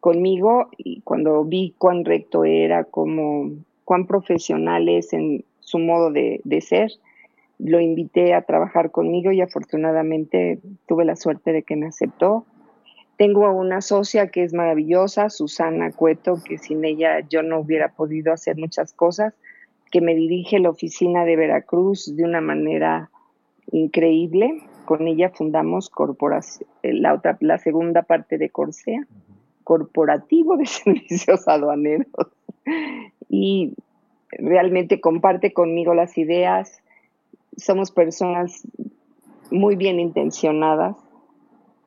conmigo 0.00 0.68
y 0.78 1.00
cuando 1.00 1.44
vi 1.44 1.74
cuán 1.78 2.04
recto 2.04 2.44
era, 2.44 2.84
como, 2.84 3.50
cuán 3.84 4.06
profesional 4.06 4.88
es 4.88 5.12
en 5.12 5.44
su 5.60 5.78
modo 5.78 6.12
de, 6.12 6.40
de 6.44 6.60
ser, 6.60 6.92
lo 7.58 7.80
invité 7.80 8.34
a 8.34 8.42
trabajar 8.42 8.90
conmigo 8.90 9.32
y 9.32 9.40
afortunadamente 9.40 10.60
tuve 10.86 11.04
la 11.04 11.16
suerte 11.16 11.52
de 11.52 11.62
que 11.62 11.76
me 11.76 11.86
aceptó. 11.86 12.44
Tengo 13.16 13.46
a 13.46 13.52
una 13.52 13.80
socia 13.80 14.28
que 14.28 14.44
es 14.44 14.52
maravillosa, 14.52 15.30
Susana 15.30 15.90
Cueto, 15.90 16.42
que 16.44 16.58
sin 16.58 16.84
ella 16.84 17.20
yo 17.28 17.42
no 17.42 17.60
hubiera 17.60 17.88
podido 17.88 18.32
hacer 18.32 18.56
muchas 18.58 18.92
cosas, 18.92 19.34
que 19.90 20.00
me 20.00 20.14
dirige 20.14 20.58
la 20.58 20.70
oficina 20.70 21.24
de 21.24 21.36
Veracruz 21.36 22.14
de 22.14 22.24
una 22.24 22.40
manera 22.40 23.10
increíble. 23.72 24.62
Con 24.86 25.06
ella 25.06 25.30
fundamos 25.30 25.90
la, 26.82 27.14
otra, 27.14 27.36
la 27.40 27.58
segunda 27.58 28.02
parte 28.02 28.38
de 28.38 28.50
Corsea, 28.50 29.06
Corporativo 29.64 30.56
de 30.56 30.66
Servicios 30.66 31.46
Aduaneros. 31.46 32.06
Y 33.28 33.74
realmente 34.30 35.00
comparte 35.00 35.52
conmigo 35.52 35.94
las 35.94 36.16
ideas, 36.18 36.80
somos 37.56 37.90
personas 37.90 38.66
muy 39.50 39.76
bien 39.76 40.00
intencionadas, 40.00 40.96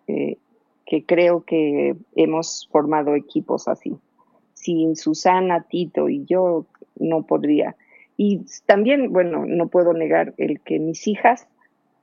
eh, 0.08 0.38
que 0.86 1.06
creo 1.06 1.44
que 1.44 1.96
hemos 2.16 2.68
formado 2.72 3.16
equipos 3.16 3.68
así. 3.68 3.96
Sin 4.54 4.96
Susana, 4.96 5.66
Tito 5.70 6.10
y 6.10 6.26
yo 6.26 6.66
no 6.98 7.24
podría. 7.24 7.76
Y 8.18 8.42
también, 8.66 9.14
bueno, 9.14 9.46
no 9.46 9.68
puedo 9.68 9.94
negar 9.94 10.34
el 10.38 10.60
que 10.60 10.80
mis 10.80 11.08
hijas, 11.08 11.48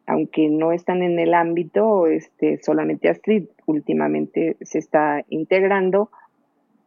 aunque 0.07 0.49
no 0.49 0.73
están 0.73 1.03
en 1.03 1.19
el 1.19 1.35
ámbito, 1.35 2.07
este, 2.07 2.63
solamente 2.63 3.09
Astrid 3.09 3.47
últimamente 3.67 4.57
se 4.61 4.79
está 4.79 5.25
integrando, 5.29 6.11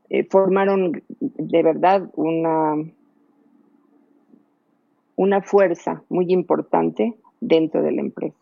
eh, 0.09 0.23
formaron 0.23 1.03
de 1.19 1.63
verdad 1.63 2.09
una, 2.15 2.75
una 5.15 5.41
fuerza 5.41 6.03
muy 6.09 6.31
importante 6.31 7.15
dentro 7.41 7.83
de 7.83 7.91
la 7.91 8.01
empresa. 8.01 8.37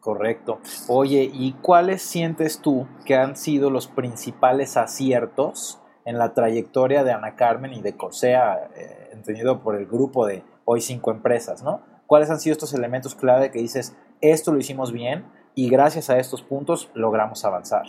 Correcto. 0.00 0.58
Oye, 0.88 1.30
¿y 1.32 1.52
cuáles 1.62 2.02
sientes 2.02 2.60
tú 2.60 2.86
que 3.04 3.14
han 3.14 3.36
sido 3.36 3.70
los 3.70 3.86
principales 3.86 4.76
aciertos 4.76 5.80
en 6.04 6.18
la 6.18 6.34
trayectoria 6.34 7.04
de 7.04 7.12
Ana 7.12 7.36
Carmen 7.36 7.72
y 7.72 7.80
de 7.80 7.96
Corsea, 7.96 8.70
eh, 8.76 9.10
entendido 9.12 9.62
por 9.62 9.76
el 9.76 9.86
grupo 9.86 10.26
de 10.26 10.42
hoy 10.64 10.80
cinco 10.80 11.12
empresas, 11.12 11.62
¿no? 11.62 11.80
¿Cuáles 12.12 12.28
han 12.28 12.40
sido 12.40 12.52
estos 12.52 12.74
elementos 12.74 13.14
clave 13.14 13.50
que 13.50 13.58
dices, 13.58 13.96
esto 14.20 14.52
lo 14.52 14.58
hicimos 14.58 14.92
bien 14.92 15.24
y 15.54 15.70
gracias 15.70 16.10
a 16.10 16.18
estos 16.18 16.42
puntos 16.42 16.90
logramos 16.92 17.42
avanzar? 17.46 17.86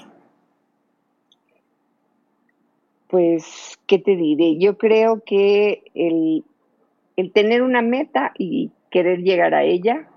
Pues, 3.09 3.77
¿qué 3.85 3.99
te 3.99 4.15
diré? 4.15 4.57
Yo 4.59 4.77
creo 4.77 5.21
que 5.25 5.83
el, 5.93 6.45
el 7.17 7.33
tener 7.33 7.63
una 7.63 7.81
meta 7.81 8.31
y 8.37 8.71
querer 8.89 9.23
llegar 9.23 9.53
a 9.53 9.65
ella, 9.65 10.07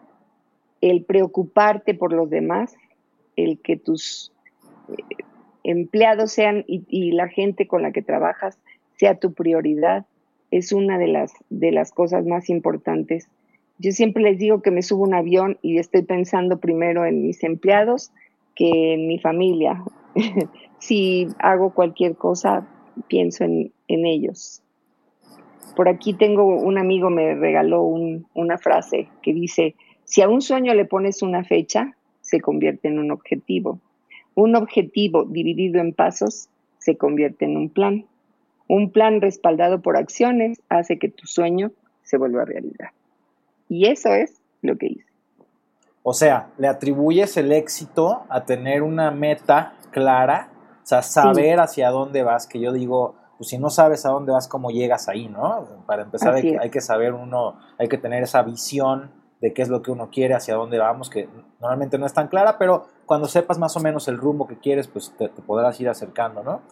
el 0.80 1.02
preocuparte 1.02 1.92
por 1.92 2.12
los 2.12 2.30
demás, 2.30 2.76
el 3.34 3.58
que 3.58 3.76
tus 3.76 4.30
eh, 4.88 5.24
empleados 5.64 6.30
sean 6.30 6.64
y, 6.68 7.10
la 7.10 7.26
gente 7.26 7.66
con 7.66 7.82
la 7.82 7.90
que 7.90 8.02
trabajas 8.02 8.56
sea 8.98 9.18
tu 9.18 9.32
prioridad, 9.34 10.06
es 10.52 10.72
una 10.72 10.96
de 10.96 11.08
las, 11.08 11.32
de 11.50 11.72
las 11.72 11.90
cosas 11.90 12.24
más 12.24 12.48
importantes. 12.50 13.28
Yo 13.78 13.92
siempre 13.92 14.22
les 14.22 14.38
digo 14.38 14.62
que 14.62 14.70
me 14.70 14.82
subo 14.82 15.04
un 15.04 15.14
avión 15.14 15.58
y 15.60 15.78
estoy 15.78 16.02
pensando 16.02 16.58
primero 16.58 17.04
en 17.04 17.22
mis 17.22 17.44
empleados 17.44 18.10
que 18.54 18.94
en 18.94 19.06
mi 19.06 19.18
familia. 19.18 19.82
si 20.78 21.28
hago 21.38 21.74
cualquier 21.74 22.16
cosa, 22.16 22.66
pienso 23.08 23.44
en, 23.44 23.72
en 23.88 24.06
ellos. 24.06 24.62
Por 25.76 25.90
aquí 25.90 26.14
tengo 26.14 26.44
un 26.46 26.78
amigo 26.78 27.10
me 27.10 27.34
regaló 27.34 27.82
una 27.82 28.56
frase 28.56 29.08
que 29.22 29.34
dice, 29.34 29.74
si 30.04 30.22
a 30.22 30.28
un 30.28 30.40
sueño 30.40 30.72
le 30.72 30.86
pones 30.86 31.20
una 31.20 31.44
fecha, 31.44 31.94
se 32.22 32.40
convierte 32.40 32.88
en 32.88 32.98
un 32.98 33.10
objetivo. 33.10 33.78
Un 34.34 34.56
objetivo 34.56 35.24
dividido 35.24 35.80
en 35.80 35.92
pasos 35.92 36.48
se 36.78 36.96
convierte 36.96 37.44
en 37.44 37.56
un 37.58 37.68
plan. 37.68 38.06
Un 38.68 38.90
plan 38.90 39.20
respaldado 39.20 39.82
por 39.82 39.98
acciones 39.98 40.62
hace 40.70 40.98
que 40.98 41.10
tu 41.10 41.26
sueño 41.26 41.72
se 42.02 42.16
vuelva 42.16 42.46
realidad. 42.46 42.90
Y 43.68 43.88
eso 43.88 44.10
es 44.10 44.40
lo 44.62 44.76
que 44.76 44.86
hice. 44.86 45.06
O 46.02 46.12
sea, 46.12 46.50
le 46.56 46.68
atribuyes 46.68 47.36
el 47.36 47.50
éxito 47.50 48.22
a 48.28 48.44
tener 48.44 48.82
una 48.82 49.10
meta 49.10 49.74
clara, 49.90 50.50
o 50.84 50.86
sea, 50.86 51.02
saber 51.02 51.58
hacia 51.58 51.90
dónde 51.90 52.22
vas, 52.22 52.46
que 52.46 52.60
yo 52.60 52.72
digo, 52.72 53.16
pues 53.38 53.50
si 53.50 53.58
no 53.58 53.70
sabes 53.70 54.06
a 54.06 54.10
dónde 54.10 54.32
vas, 54.32 54.46
cómo 54.46 54.70
llegas 54.70 55.08
ahí, 55.08 55.28
¿no? 55.28 55.82
Para 55.84 56.02
empezar 56.02 56.34
hay 56.34 56.70
que, 56.70 56.80
saber 56.80 57.12
uno, 57.12 57.58
hay 57.76 57.88
que 57.88 57.98
tener 57.98 58.22
esa 58.22 58.42
visión 58.42 59.10
de 59.40 59.52
qué 59.52 59.62
es 59.62 59.68
lo 59.68 59.82
que 59.82 59.90
uno 59.90 60.08
quiere, 60.10 60.34
hacia 60.34 60.54
dónde 60.54 60.78
vamos, 60.78 61.10
que 61.10 61.28
normalmente 61.60 61.98
no 61.98 62.06
es 62.06 62.14
tan 62.14 62.28
clara, 62.28 62.56
pero 62.56 62.86
cuando 63.04 63.26
sepas 63.26 63.58
más 63.58 63.76
o 63.76 63.80
menos 63.80 64.06
el 64.08 64.16
rumbo 64.16 64.46
que 64.46 64.58
quieres, 64.58 64.88
pues 64.88 65.12
te, 65.18 65.28
podrás 65.28 65.80
ir 65.80 65.88
acercando, 65.88 66.42
¿no? 66.42 66.62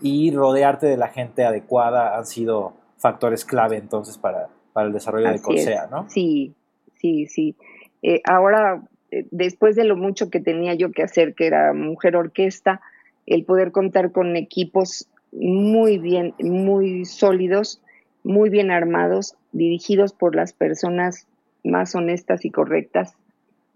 Y 0.00 0.34
rodearte 0.34 0.86
de 0.88 0.96
la 0.96 1.08
gente 1.08 1.44
adecuada 1.44 2.16
han 2.16 2.26
sido 2.26 2.74
factores 2.98 3.44
clave 3.44 3.76
entonces 3.76 4.18
para, 4.18 4.48
para 4.72 4.86
el 4.86 4.92
desarrollo 4.92 5.30
de 5.30 5.40
Corsea, 5.40 5.88
¿no? 5.90 6.08
Sí, 6.08 6.54
sí, 6.98 7.26
sí. 7.26 7.56
Eh, 8.02 8.20
ahora, 8.24 8.82
eh, 9.10 9.26
después 9.30 9.76
de 9.76 9.84
lo 9.84 9.96
mucho 9.96 10.30
que 10.30 10.40
tenía 10.40 10.74
yo 10.74 10.92
que 10.92 11.02
hacer, 11.02 11.34
que 11.34 11.46
era 11.46 11.72
mujer 11.72 12.16
orquesta, 12.16 12.80
el 13.26 13.44
poder 13.44 13.72
contar 13.72 14.12
con 14.12 14.36
equipos 14.36 15.08
muy 15.32 15.98
bien, 15.98 16.34
muy 16.40 17.04
sólidos, 17.04 17.80
muy 18.24 18.50
bien 18.50 18.70
armados, 18.70 19.34
dirigidos 19.52 20.12
por 20.12 20.34
las 20.34 20.52
personas 20.52 21.26
más 21.64 21.94
honestas 21.94 22.44
y 22.44 22.50
correctas 22.50 23.14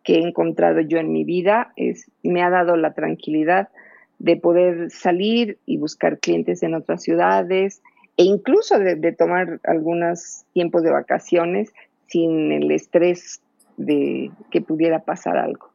que 0.02 0.16
he 0.16 0.22
encontrado 0.22 0.80
yo 0.80 0.98
en 0.98 1.12
mi 1.12 1.24
vida. 1.24 1.72
Es, 1.76 2.10
me 2.22 2.42
ha 2.42 2.50
dado 2.50 2.76
la 2.76 2.94
tranquilidad 2.94 3.68
de 4.18 4.36
poder 4.36 4.90
salir 4.90 5.58
y 5.66 5.78
buscar 5.78 6.18
clientes 6.18 6.62
en 6.62 6.74
otras 6.74 7.02
ciudades 7.02 7.82
e 8.16 8.24
incluso 8.24 8.78
de, 8.78 8.96
de 8.96 9.12
tomar 9.12 9.60
algunos 9.64 10.44
tiempos 10.52 10.82
de 10.82 10.90
vacaciones 10.90 11.72
sin 12.06 12.52
el 12.52 12.70
estrés 12.70 13.40
de 13.76 14.30
que 14.50 14.60
pudiera 14.60 15.00
pasar 15.00 15.36
algo. 15.36 15.70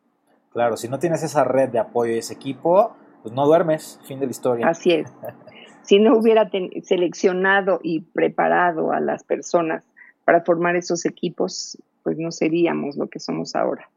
Claro, 0.53 0.75
si 0.75 0.89
no 0.89 0.99
tienes 0.99 1.23
esa 1.23 1.43
red 1.43 1.69
de 1.69 1.79
apoyo 1.79 2.13
y 2.13 2.17
ese 2.17 2.33
equipo, 2.33 2.95
pues 3.21 3.33
no 3.33 3.45
duermes, 3.45 3.99
fin 4.03 4.19
de 4.19 4.25
la 4.25 4.31
historia. 4.31 4.67
Así 4.67 4.91
es. 4.91 5.11
si 5.83 5.99
no 5.99 6.17
hubiera 6.17 6.49
seleccionado 6.83 7.79
y 7.83 8.01
preparado 8.01 8.91
a 8.91 8.99
las 8.99 9.23
personas 9.23 9.83
para 10.25 10.41
formar 10.41 10.75
esos 10.75 11.05
equipos, 11.05 11.77
pues 12.03 12.17
no 12.17 12.31
seríamos 12.31 12.97
lo 12.97 13.07
que 13.07 13.19
somos 13.19 13.55
ahora. 13.55 13.89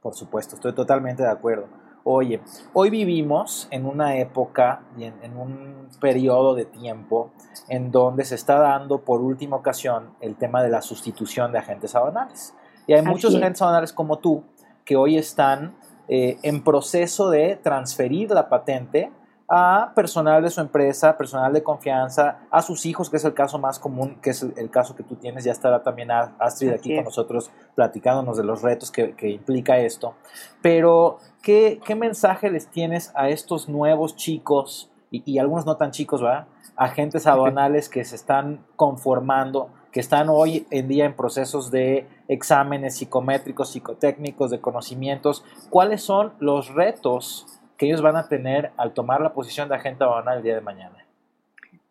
Por 0.00 0.14
supuesto, 0.14 0.56
estoy 0.56 0.74
totalmente 0.74 1.22
de 1.22 1.30
acuerdo. 1.30 1.68
Oye, 2.04 2.40
hoy 2.72 2.90
vivimos 2.90 3.68
en 3.70 3.86
una 3.86 4.16
época 4.16 4.82
y 4.98 5.04
en, 5.04 5.36
un 5.36 5.88
periodo 6.00 6.54
de 6.54 6.64
tiempo 6.64 7.30
en 7.68 7.92
donde 7.92 8.24
se 8.24 8.34
está 8.34 8.58
dando 8.58 9.02
por 9.02 9.20
última 9.20 9.56
ocasión 9.56 10.10
el 10.20 10.34
tema 10.34 10.62
de 10.64 10.68
la 10.68 10.82
sustitución 10.82 11.52
de 11.52 11.58
agentes 11.58 11.94
aduanales. 11.94 12.54
Y 12.88 12.94
hay 12.94 13.02
muchos 13.02 13.36
agentes 13.36 13.62
aduanales 13.62 13.92
como 13.92 14.18
tú 14.18 14.42
que 14.84 14.96
hoy 14.96 15.16
están 15.16 15.76
eh, 16.08 16.38
en 16.42 16.64
proceso 16.64 17.30
de 17.30 17.56
transferir 17.56 18.30
la 18.30 18.48
patente 18.48 19.12
a 19.54 19.92
personal 19.94 20.42
de 20.42 20.48
su 20.48 20.62
empresa, 20.62 21.14
personal 21.18 21.52
de 21.52 21.62
confianza, 21.62 22.38
a 22.50 22.62
sus 22.62 22.86
hijos, 22.86 23.10
que 23.10 23.18
es 23.18 23.24
el 23.26 23.34
caso 23.34 23.58
más 23.58 23.78
común, 23.78 24.16
que 24.22 24.30
es 24.30 24.42
el, 24.42 24.70
caso 24.70 24.96
que 24.96 25.02
tú 25.02 25.16
tienes. 25.16 25.44
Ya 25.44 25.52
estará 25.52 25.82
también 25.82 26.10
Astrid 26.10 26.72
aquí 26.72 26.94
con 26.94 27.04
nosotros 27.04 27.50
platicándonos 27.74 28.38
de 28.38 28.44
los 28.44 28.62
retos 28.62 28.90
que, 28.90 29.14
implica 29.28 29.76
esto. 29.76 30.14
Pero, 30.62 31.18
¿qué, 31.42 31.82
mensaje 31.94 32.50
les 32.50 32.68
tienes 32.68 33.12
a 33.14 33.28
estos 33.28 33.68
nuevos 33.68 34.16
chicos, 34.16 34.90
y, 35.10 35.22
y 35.30 35.38
algunos 35.38 35.66
no 35.66 35.76
tan 35.76 35.90
chicos, 35.90 36.22
¿verdad? 36.22 36.46
Agentes 36.74 37.26
aduanales 37.26 37.90
que 37.90 38.06
se 38.06 38.16
están 38.16 38.64
conformando, 38.76 39.68
que 39.92 40.00
están 40.00 40.30
hoy 40.30 40.66
en 40.70 40.88
día 40.88 41.04
en 41.04 41.14
procesos 41.14 41.70
de 41.70 42.08
exámenes 42.26 42.96
psicométricos, 42.96 43.72
psicotécnicos, 43.72 44.50
de 44.50 44.62
conocimientos. 44.62 45.44
¿Cuáles 45.68 46.02
son 46.02 46.32
los 46.38 46.72
retos 46.72 47.60
que 47.82 47.88
ellos 47.88 48.00
van 48.00 48.14
a 48.14 48.28
tener 48.28 48.70
al 48.76 48.94
tomar 48.94 49.20
la 49.20 49.32
posición 49.32 49.68
de 49.68 49.74
agente 49.74 50.04
aduanal 50.04 50.36
el 50.36 50.44
día 50.44 50.54
de 50.54 50.60
mañana? 50.60 51.04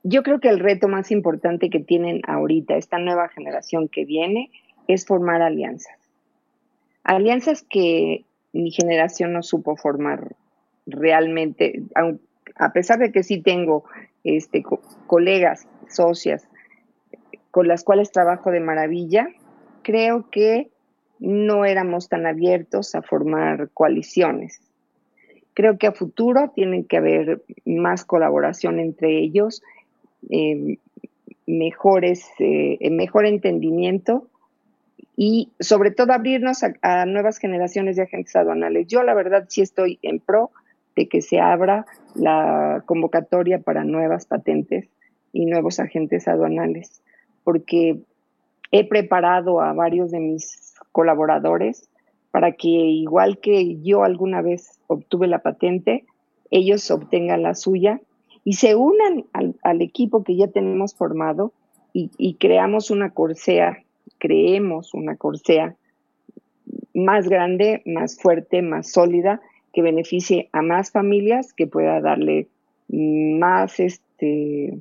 Yo 0.04 0.24
creo 0.24 0.40
que 0.40 0.48
el 0.48 0.62
reto 0.62 0.88
más 0.88 1.12
importante 1.12 1.70
que 1.70 1.82
tienen 1.82 2.22
ahorita, 2.26 2.78
esta 2.78 2.98
nueva 2.98 3.28
generación 3.28 3.90
que 3.90 4.06
viene, 4.06 4.52
es 4.88 5.06
formar 5.06 5.42
alianzas. 5.42 5.98
Alianzas 7.04 7.66
que 7.70 8.24
mi 8.54 8.72
generación 8.72 9.34
no 9.34 9.44
supo 9.44 9.76
formar 9.76 10.38
realmente, 10.86 11.84
a 12.56 12.72
pesar 12.72 13.00
de 13.00 13.12
que 13.12 13.24
sí 13.24 13.42
tengo 13.42 13.84
este, 14.24 14.64
colegas, 15.08 15.68
socias, 15.90 16.48
con 17.52 17.68
las 17.68 17.84
cuales 17.84 18.14
trabajo 18.14 18.50
de 18.52 18.62
maravilla, 18.62 19.28
creo 19.82 20.30
que 20.32 20.70
no 21.20 21.66
éramos 21.66 22.08
tan 22.08 22.26
abiertos 22.28 22.96
a 22.96 23.02
formar 23.02 23.72
coaliciones 23.74 24.71
Creo 25.54 25.78
que 25.78 25.88
a 25.88 25.92
futuro 25.92 26.52
tienen 26.56 26.86
que 26.86 26.98
haber 26.98 27.42
más 27.66 28.06
colaboración 28.06 28.80
entre 28.80 29.20
ellos, 29.20 29.62
eh, 30.30 30.78
mejores, 31.46 32.26
eh, 32.40 32.90
mejor 32.90 33.26
entendimiento 33.26 34.28
y 35.16 35.52
sobre 35.60 35.92
todo 35.92 36.14
abrirnos 36.14 36.64
a, 36.82 37.06
nuevas 37.06 37.38
generaciones 37.38 37.96
de 37.96 38.04
agentes 38.04 38.36
aduanales. 38.36 38.88
Yo 38.88 39.04
la 39.04 39.14
verdad 39.14 39.46
sí 39.50 39.62
estoy 39.62 40.00
en 40.02 40.20
pro 40.20 40.52
de 40.96 41.08
que 41.08 41.22
se 41.22 41.40
abra 41.40 41.86
la 42.16 42.84
convocatoria 42.86 43.60
para 43.60 43.84
nuevas 43.84 44.26
patentes 44.26 44.88
y 45.34 45.46
nuevos 45.46 45.80
agentes 45.80 46.28
aduanales, 46.28 47.02
porque 47.44 48.00
he 48.72 48.88
preparado 48.88 49.62
a 49.62 49.74
varios 49.74 50.12
de 50.12 50.20
mis 50.20 50.74
colaboradores 50.92 51.90
para 52.32 52.54
que 52.54 52.70
igual 52.70 53.40
que 53.40 53.82
yo 53.82 54.04
alguna 54.04 54.42
vez 54.42 54.80
obtuve 54.88 55.28
la 55.28 55.40
patente, 55.40 56.06
ellos 56.50 56.90
obtengan 56.90 57.44
la 57.44 57.56
suya 57.56 58.02
y 58.44 58.54
se 58.54 58.76
unan 58.76 59.26
al, 59.34 59.82
equipo 59.82 60.24
que 60.24 60.36
ya 60.36 60.48
tenemos 60.48 60.96
formado 60.96 61.52
y, 61.94 62.36
creamos 62.36 62.90
una 62.90 63.10
corsea, 63.10 63.84
creemos 64.18 64.94
una 64.94 65.18
corsea 65.18 65.76
más 66.94 67.28
grande, 67.28 67.82
más 67.86 68.18
fuerte, 68.18 68.62
más 68.62 68.90
sólida, 68.92 69.42
que 69.74 69.82
beneficie 69.82 70.50
a 70.54 70.62
más 70.62 70.92
familias, 70.92 71.52
que 71.54 71.68
pueda 71.68 72.00
darle 72.00 72.48
más, 72.88 73.80
este, 73.82 74.80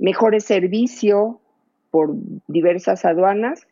mejores 0.00 0.44
servicios 0.44 1.36
por 1.92 2.14
diversas 2.48 3.04
aduanas 3.04 3.68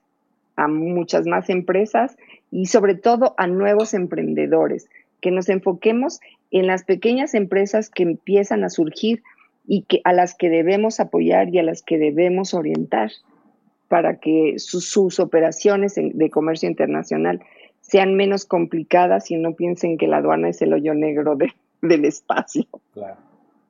a 0.55 0.69
muchas 0.69 1.27
más 1.27 1.51
empresas 1.51 2.17
y 2.51 2.67
sobre 2.67 2.95
todo 2.95 3.35
a 3.37 3.47
nuevos 3.47 3.95
emprendedores, 3.95 4.89
que 5.21 5.31
nos 5.31 5.49
enfoquemos 5.49 6.21
en 6.51 6.67
las 6.67 6.85
pequeñas 6.85 7.35
empresas 7.35 7.91
que 7.91 8.05
empiezan 8.05 8.65
a 8.65 8.71
surgir 8.71 9.23
y 9.67 9.83
que 9.83 10.01
a 10.05 10.13
las 10.13 10.35
que 10.35 10.49
debemos 10.49 11.01
apoyar 11.01 11.55
y 11.55 11.59
a 11.59 11.63
las 11.63 11.83
que 11.83 11.99
debemos 11.99 12.55
orientar 12.55 13.11
para 13.89 14.19
que 14.19 14.55
sus, 14.59 15.19
operaciones 15.19 15.95
de 15.97 16.31
comercio 16.31 16.69
internacional 16.69 17.41
sean 17.81 18.15
menos 18.15 18.45
complicadas 18.45 19.31
y 19.31 19.37
no 19.37 19.55
piensen 19.55 19.97
que 19.97 20.07
la 20.07 20.19
aduana 20.19 20.51
es 20.51 20.61
el 20.63 20.73
hoyo 20.75 20.95
negro 20.95 21.37
del 21.81 22.05
espacio. 22.05 22.67
Claro. 22.93 23.17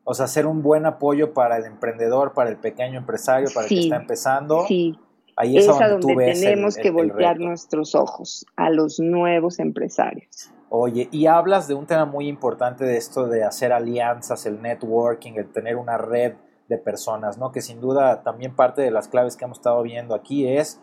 O 0.04 0.14
sea, 0.14 0.26
ser 0.26 0.46
un 0.46 0.62
buen 0.62 0.86
apoyo 0.86 1.34
para 1.34 1.58
el 1.58 1.66
emprendedor, 1.66 2.32
para 2.32 2.50
el 2.50 2.56
pequeño 2.56 2.98
empresario, 2.98 3.48
para 3.54 3.66
el 3.66 3.68
que 3.68 3.80
está 3.80 3.96
empezando. 3.96 4.64
Sí. 4.66 4.98
Ahí 5.40 5.56
es, 5.56 5.68
a 5.68 5.88
donde, 5.88 6.16
tenemos 6.16 6.76
que 6.76 6.90
voltear 6.90 7.38
nuestros 7.38 7.94
ojos, 7.94 8.44
a 8.56 8.70
los 8.70 8.98
nuevos 8.98 9.60
empresarios. 9.60 10.50
Oye, 10.68 11.08
y 11.12 11.26
hablas 11.26 11.68
de 11.68 11.74
un 11.74 11.86
tema 11.86 12.06
muy 12.06 12.26
importante 12.26 12.84
de 12.84 12.96
esto 12.96 13.28
de 13.28 13.44
hacer 13.44 13.72
alianzas, 13.72 14.46
el 14.46 14.60
networking, 14.60 15.34
el 15.34 15.52
tener 15.52 15.76
una 15.76 15.96
red 15.96 16.34
de 16.68 16.76
personas, 16.76 17.38
¿no? 17.38 17.52
Que 17.52 17.62
sin 17.62 17.80
duda 17.80 18.24
también 18.24 18.56
parte 18.56 18.82
de 18.82 18.90
las 18.90 19.06
claves 19.06 19.36
que 19.36 19.44
hemos 19.44 19.58
estado 19.58 19.80
viendo 19.82 20.16
aquí 20.16 20.46
es 20.48 20.80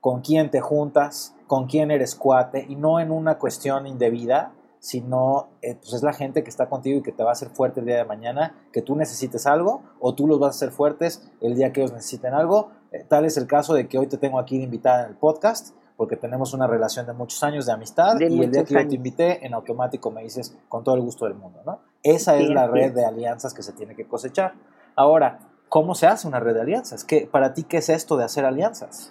con 0.00 0.22
quién 0.22 0.50
te 0.50 0.60
juntas, 0.60 1.36
con 1.46 1.66
quién 1.66 1.90
eres 1.90 2.14
cuate, 2.14 2.64
y 2.66 2.76
no 2.76 3.00
en 3.00 3.10
una 3.10 3.36
cuestión 3.36 3.86
indebida, 3.86 4.52
sino 4.80 5.48
eh, 5.60 5.74
pues 5.74 5.92
es 5.92 6.02
la 6.02 6.12
gente 6.12 6.42
que 6.42 6.50
está 6.50 6.68
contigo 6.68 7.00
y 7.00 7.02
que 7.02 7.12
te 7.12 7.22
va 7.22 7.30
a 7.30 7.32
hacer 7.32 7.50
fuerte 7.50 7.80
el 7.80 7.86
día 7.86 7.96
de 7.96 8.04
mañana, 8.04 8.54
que 8.72 8.80
tú 8.80 8.96
necesites 8.96 9.46
algo, 9.46 9.82
o 10.00 10.14
tú 10.14 10.26
los 10.26 10.38
vas 10.38 10.48
a 10.48 10.56
hacer 10.56 10.70
fuertes 10.70 11.28
el 11.40 11.56
día 11.56 11.72
que 11.72 11.80
ellos 11.80 11.92
necesiten 11.92 12.32
algo. 12.32 12.70
Tal 13.08 13.24
es 13.24 13.36
el 13.36 13.46
caso 13.46 13.74
de 13.74 13.86
que 13.86 13.98
hoy 13.98 14.06
te 14.06 14.16
tengo 14.16 14.38
aquí 14.38 14.58
de 14.58 14.64
invitada 14.64 15.04
en 15.04 15.10
el 15.10 15.16
podcast, 15.16 15.74
porque 15.96 16.16
tenemos 16.16 16.54
una 16.54 16.66
relación 16.66 17.06
de 17.06 17.12
muchos 17.12 17.42
años 17.42 17.66
de 17.66 17.72
amistad 17.72 18.18
y 18.20 18.24
el 18.24 18.52
día 18.52 18.64
que 18.64 18.74
yo 18.74 18.88
te 18.88 18.94
invité, 18.94 19.44
en 19.44 19.52
automático 19.52 20.10
me 20.12 20.22
dices 20.22 20.56
con 20.68 20.84
todo 20.84 20.94
el 20.94 21.00
gusto 21.00 21.24
del 21.24 21.34
mundo, 21.34 21.60
¿no? 21.66 21.80
Esa 22.04 22.36
es 22.36 22.48
la 22.48 22.68
red 22.68 22.92
de 22.92 23.04
alianzas 23.04 23.52
que 23.52 23.62
se 23.62 23.72
tiene 23.72 23.96
que 23.96 24.04
cosechar. 24.04 24.54
Ahora, 24.94 25.40
¿cómo 25.68 25.96
se 25.96 26.06
hace 26.06 26.28
una 26.28 26.38
red 26.38 26.54
de 26.54 26.60
alianzas? 26.60 27.04
¿Qué, 27.04 27.28
¿Para 27.30 27.52
ti 27.52 27.64
qué 27.64 27.78
es 27.78 27.88
esto 27.88 28.16
de 28.16 28.24
hacer 28.24 28.44
alianzas? 28.44 29.10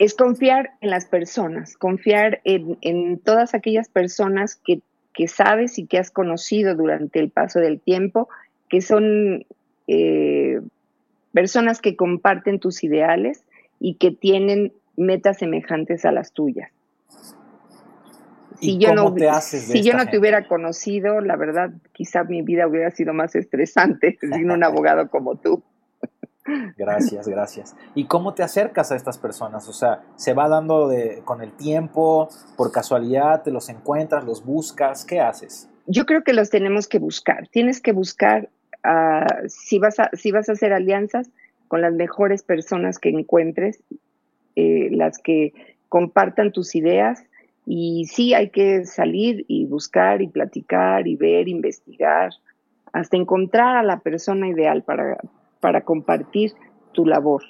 Es 0.00 0.14
confiar 0.14 0.70
en 0.80 0.90
las 0.90 1.06
personas, 1.06 1.76
confiar 1.76 2.40
en, 2.44 3.18
todas 3.20 3.54
aquellas 3.54 3.88
personas 3.88 4.56
que, 4.56 4.82
sabes 5.28 5.78
y 5.78 5.86
que 5.86 5.98
has 5.98 6.10
conocido 6.10 6.74
durante 6.74 7.20
el 7.20 7.30
paso 7.30 7.60
del 7.60 7.80
tiempo, 7.80 8.28
que 8.68 8.80
son 8.80 9.46
eh, 9.86 10.60
personas 11.32 11.80
que 11.80 11.96
comparten 11.96 12.58
tus 12.58 12.84
ideales 12.84 13.44
y 13.80 13.94
que 13.94 14.10
tienen 14.10 14.72
metas 14.96 15.38
semejantes 15.38 16.04
a 16.04 16.12
las 16.12 16.32
tuyas. 16.32 16.70
Si 18.60 18.78
yo 18.78 18.92
no, 18.92 19.14
si 19.40 19.82
yo 19.84 19.94
no 19.94 20.06
te 20.06 20.18
hubiera 20.18 20.48
conocido, 20.48 21.20
la 21.20 21.36
verdad, 21.36 21.70
quizá 21.92 22.24
mi 22.24 22.42
vida 22.42 22.66
hubiera 22.66 22.90
sido 22.90 23.14
más 23.14 23.36
estresante 23.36 24.18
sin 24.34 24.50
un 24.50 24.64
abogado 24.64 25.08
como 25.08 25.36
tú. 25.36 25.62
Gracias, 26.76 27.28
gracias. 27.28 27.76
¿Y 27.94 28.06
cómo 28.06 28.34
te 28.34 28.42
acercas 28.42 28.90
a 28.90 28.96
estas 28.96 29.18
personas? 29.18 29.68
O 29.68 29.72
sea, 29.72 30.02
¿se 30.16 30.32
va 30.32 30.48
dando 30.48 30.88
de, 30.88 31.20
con 31.24 31.42
el 31.42 31.52
tiempo, 31.52 32.28
por 32.56 32.72
casualidad, 32.72 33.42
te 33.42 33.50
los 33.50 33.68
encuentras, 33.68 34.24
los 34.24 34.44
buscas? 34.44 35.04
¿Qué 35.04 35.20
haces? 35.20 35.68
Yo 35.86 36.06
creo 36.06 36.24
que 36.24 36.32
los 36.32 36.50
tenemos 36.50 36.88
que 36.88 36.98
buscar. 36.98 37.48
Tienes 37.48 37.80
que 37.80 37.92
buscar, 37.92 38.48
uh, 38.84 39.48
si, 39.48 39.78
vas 39.78 39.98
a, 39.98 40.10
si 40.14 40.32
vas 40.32 40.48
a 40.48 40.52
hacer 40.52 40.72
alianzas, 40.72 41.30
con 41.68 41.82
las 41.82 41.92
mejores 41.92 42.42
personas 42.42 42.98
que 42.98 43.10
encuentres 43.10 43.82
eh, 44.56 44.88
las 44.90 45.18
que 45.18 45.52
compartan 45.88 46.50
tus 46.50 46.74
ideas 46.74 47.22
y 47.64 48.06
sí 48.06 48.34
hay 48.34 48.50
que 48.50 48.84
salir 48.86 49.44
y 49.46 49.66
buscar 49.66 50.22
y 50.22 50.28
platicar 50.28 51.06
y 51.06 51.16
ver, 51.16 51.48
investigar, 51.48 52.32
hasta 52.92 53.16
encontrar 53.16 53.76
a 53.76 53.82
la 53.82 54.00
persona 54.00 54.48
ideal 54.48 54.82
para, 54.82 55.18
para 55.60 55.82
compartir 55.82 56.54
tu 56.92 57.04
labor. 57.04 57.42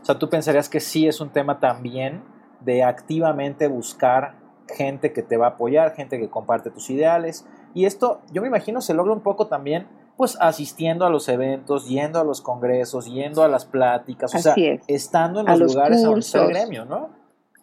O 0.00 0.04
sea, 0.04 0.18
tú 0.18 0.30
pensarías 0.30 0.68
que 0.68 0.78
sí 0.78 1.08
es 1.08 1.20
un 1.20 1.30
tema 1.30 1.58
también 1.58 2.22
de 2.60 2.84
activamente 2.84 3.66
buscar 3.66 4.36
gente 4.68 5.12
que 5.12 5.22
te 5.22 5.36
va 5.36 5.46
a 5.46 5.50
apoyar, 5.50 5.94
gente 5.94 6.20
que 6.20 6.30
comparte 6.30 6.70
tus 6.70 6.88
ideales. 6.88 7.46
Y 7.74 7.84
esto, 7.84 8.20
yo 8.32 8.42
me 8.42 8.48
imagino, 8.48 8.80
se 8.80 8.94
logra 8.94 9.12
un 9.12 9.22
poco 9.22 9.48
también 9.48 9.88
pues 10.16 10.36
asistiendo 10.40 11.04
a 11.04 11.10
los 11.10 11.28
eventos, 11.28 11.88
yendo 11.88 12.20
a 12.20 12.24
los 12.24 12.40
congresos, 12.40 13.06
yendo 13.06 13.42
a 13.42 13.48
las 13.48 13.64
pláticas, 13.64 14.34
o 14.34 14.38
sea, 14.38 14.54
estando 14.86 15.40
en 15.40 15.46
los, 15.46 15.74
lugares 15.74 16.04
cursos, 16.04 16.32
donde 16.32 16.52
el 16.52 16.58
gremio, 16.58 16.84
¿no? 16.84 17.10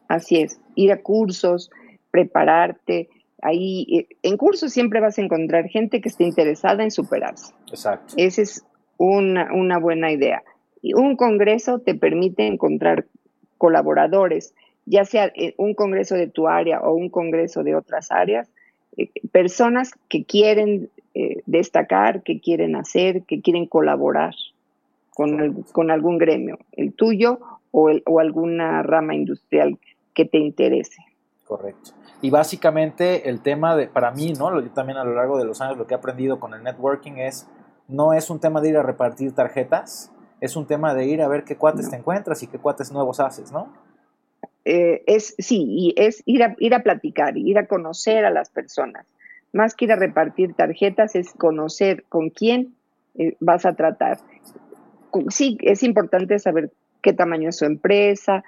Así 0.07 0.37
es, 0.37 0.59
ir 0.75 0.91
a 0.91 1.01
cursos, 1.01 1.69
prepararte. 2.11 3.09
Ahí, 3.41 3.85
eh, 3.91 4.07
en 4.23 4.37
cursos 4.37 4.73
siempre 4.73 4.99
vas 4.99 5.17
a 5.17 5.21
encontrar 5.21 5.67
gente 5.69 6.01
que 6.01 6.09
esté 6.09 6.23
interesada 6.25 6.83
en 6.83 6.91
superarse. 6.91 7.53
Exacto. 7.69 8.15
Esa 8.17 8.41
es 8.41 8.65
una, 8.97 9.53
una 9.53 9.79
buena 9.79 10.11
idea. 10.11 10.43
Y 10.81 10.93
un 10.93 11.15
congreso 11.15 11.79
te 11.79 11.95
permite 11.95 12.47
encontrar 12.47 13.05
colaboradores, 13.57 14.53
ya 14.85 15.05
sea 15.05 15.31
eh, 15.35 15.53
un 15.57 15.73
congreso 15.75 16.15
de 16.15 16.27
tu 16.27 16.47
área 16.47 16.81
o 16.81 16.93
un 16.93 17.09
congreso 17.09 17.63
de 17.63 17.75
otras 17.75 18.11
áreas, 18.11 18.49
eh, 18.97 19.11
personas 19.31 19.91
que 20.07 20.25
quieren 20.25 20.89
eh, 21.13 21.41
destacar, 21.45 22.23
que 22.23 22.39
quieren 22.39 22.75
hacer, 22.75 23.23
que 23.23 23.41
quieren 23.41 23.65
colaborar 23.65 24.35
con, 25.11 25.63
con 25.71 25.91
algún 25.91 26.17
gremio, 26.17 26.59
el 26.71 26.93
tuyo 26.93 27.39
o, 27.71 27.89
el, 27.89 28.03
o 28.05 28.19
alguna 28.19 28.83
rama 28.83 29.15
industrial 29.15 29.77
que 30.13 30.25
te 30.25 30.37
interese. 30.37 31.03
Correcto. 31.45 31.91
Y 32.21 32.29
básicamente 32.29 33.29
el 33.29 33.41
tema 33.41 33.75
de, 33.75 33.87
para 33.87 34.11
mí, 34.11 34.33
¿no? 34.33 34.61
Yo 34.61 34.69
también 34.71 34.97
a 34.97 35.03
lo 35.03 35.15
largo 35.15 35.37
de 35.37 35.45
los 35.45 35.61
años 35.61 35.77
lo 35.77 35.87
que 35.87 35.93
he 35.93 35.97
aprendido 35.97 36.39
con 36.39 36.53
el 36.53 36.63
networking 36.63 37.13
es, 37.13 37.47
no 37.87 38.13
es 38.13 38.29
un 38.29 38.39
tema 38.39 38.61
de 38.61 38.69
ir 38.69 38.77
a 38.77 38.83
repartir 38.83 39.33
tarjetas, 39.33 40.11
es 40.41 40.55
un 40.55 40.67
tema 40.67 40.93
de 40.93 41.05
ir 41.05 41.21
a 41.21 41.27
ver 41.27 41.43
qué 41.43 41.55
cuates 41.57 41.89
te 41.89 41.95
encuentras 41.95 42.43
y 42.43 42.47
qué 42.47 42.59
cuates 42.59 42.91
nuevos 42.91 43.19
haces, 43.19 43.51
¿no? 43.51 43.73
Eh, 44.65 45.03
es, 45.07 45.35
sí, 45.39 45.65
y 45.67 45.93
es 45.97 46.21
ir 46.25 46.43
a, 46.43 46.55
ir 46.59 46.75
a 46.75 46.83
platicar, 46.83 47.37
ir 47.37 47.57
a 47.57 47.65
conocer 47.67 48.25
a 48.25 48.29
las 48.29 48.49
personas. 48.49 49.05
Más 49.53 49.75
que 49.75 49.85
ir 49.85 49.91
a 49.91 49.95
repartir 49.95 50.53
tarjetas, 50.53 51.15
es 51.15 51.33
conocer 51.33 52.03
con 52.09 52.29
quién 52.29 52.73
eh, 53.15 53.35
vas 53.39 53.65
a 53.65 53.73
tratar. 53.73 54.19
Sí, 55.29 55.57
es 55.61 55.83
importante 55.83 56.37
saber 56.39 56.71
qué 57.01 57.13
tamaño 57.13 57.49
es 57.49 57.57
su 57.57 57.65
empresa, 57.65 58.43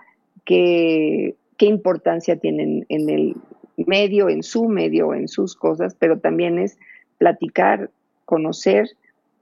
qué, 0.45 1.35
qué 1.57 1.65
importancia 1.65 2.37
tienen 2.37 2.85
en 2.89 3.09
el 3.09 3.35
medio, 3.77 4.29
en 4.29 4.43
su 4.43 4.67
medio, 4.67 5.13
en 5.13 5.27
sus 5.27 5.55
cosas, 5.55 5.95
pero 5.97 6.19
también 6.19 6.59
es 6.59 6.77
platicar, 7.17 7.89
conocer 8.25 8.89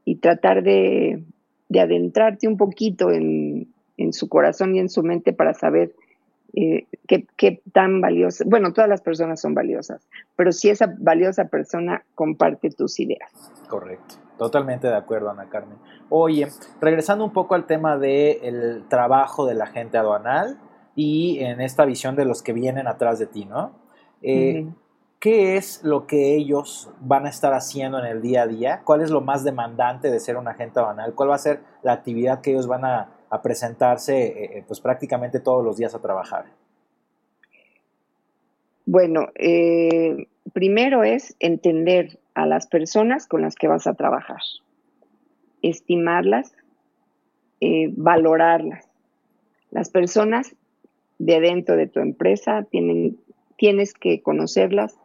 y 0.06 0.16
tratar 0.16 0.64
de, 0.64 1.24
de 1.70 1.80
adentrarte 1.80 2.48
un 2.48 2.58
poquito 2.58 3.12
en, 3.12 3.68
en, 3.98 4.14
su 4.14 4.28
corazón 4.28 4.76
y 4.76 4.80
en 4.80 4.90
su 4.90 5.04
mente 5.04 5.34
para 5.34 5.54
saber 5.54 5.94
eh, 6.54 6.88
qué, 7.08 7.62
tan 7.74 8.02
valiosa, 8.02 8.44
bueno, 8.48 8.74
todas 8.74 8.90
las 8.90 9.02
personas 9.02 9.40
son 9.42 9.54
valiosas, 9.54 10.08
pero 10.36 10.52
si 10.52 10.70
esa 10.70 10.94
valiosa 10.98 11.46
persona 11.46 12.04
comparte 12.16 12.70
tus 12.70 13.00
ideas. 13.00 13.32
Correcto. 13.68 14.16
Totalmente 14.38 14.88
de 14.88 14.96
acuerdo, 14.96 15.30
Ana 15.30 15.50
Carmen. 15.50 15.78
Oye, 16.08 16.48
regresando 16.80 17.26
un 17.26 17.34
poco 17.34 17.56
al 17.56 17.66
tema 17.66 17.98
del 17.98 18.86
trabajo 18.88 19.46
de 19.46 19.54
la 19.54 19.68
gente 19.68 19.98
aduanal 19.98 20.58
y 20.96 21.40
en 21.40 21.60
esta 21.60 21.84
visión 21.86 22.16
de 22.16 22.24
los 22.24 22.42
que 22.42 22.54
vienen 22.54 22.88
atrás 22.88 23.20
de 23.20 23.28
ti, 23.28 23.44
¿no? 23.44 23.74
Eh, 24.22 24.66
¿qué 25.20 25.58
es 25.58 25.84
lo 25.84 26.08
que 26.08 26.36
ellos 26.36 26.90
van 27.02 27.26
a 27.26 27.30
estar 27.30 27.54
haciendo 27.54 28.00
en 28.00 28.06
el 28.06 28.22
día 28.22 28.44
a 28.44 28.48
día? 28.48 28.82
¿Cuál 28.86 29.02
es 29.02 29.12
lo 29.12 29.22
más 29.22 29.44
demandante 29.44 30.10
de 30.10 30.20
ser 30.20 30.38
un 30.38 30.48
agente 30.48 30.80
aduanal? 30.80 31.14
¿Cuál 31.14 31.30
va 31.30 31.36
a 31.36 31.40
ser 31.40 31.62
la 31.84 31.92
actividad 31.92 32.42
que 32.42 32.52
ellos 32.52 32.68
van 32.68 32.86
a, 32.86 33.10
presentarse 33.42 34.28
eh, 34.28 34.58
eh, 34.58 34.64
pues 34.68 34.80
prácticamente 34.82 35.40
todos 35.40 35.64
los 35.64 35.78
días 35.78 35.94
a 35.94 36.02
trabajar? 36.02 36.46
Bueno, 38.86 39.28
eh, 39.36 40.28
primero 40.52 41.04
es 41.04 41.36
entender 41.40 42.20
a 42.34 42.46
las 42.48 42.68
personas 42.68 43.28
con 43.28 43.42
las 43.42 43.56
que 43.56 43.68
vas 43.68 43.86
a 43.86 43.94
trabajar, 43.94 44.42
estimarlas, 45.62 46.54
valorarlas. 47.98 48.88
Las 49.70 49.90
personas 49.90 50.56
de 51.20 51.40
dentro 51.42 51.76
de 51.76 51.88
tu 51.88 52.00
empresa 52.00 52.64
tienen, 52.64 53.20
tienes 53.58 53.94
que 53.94 54.22
conocerlas, 54.22 54.98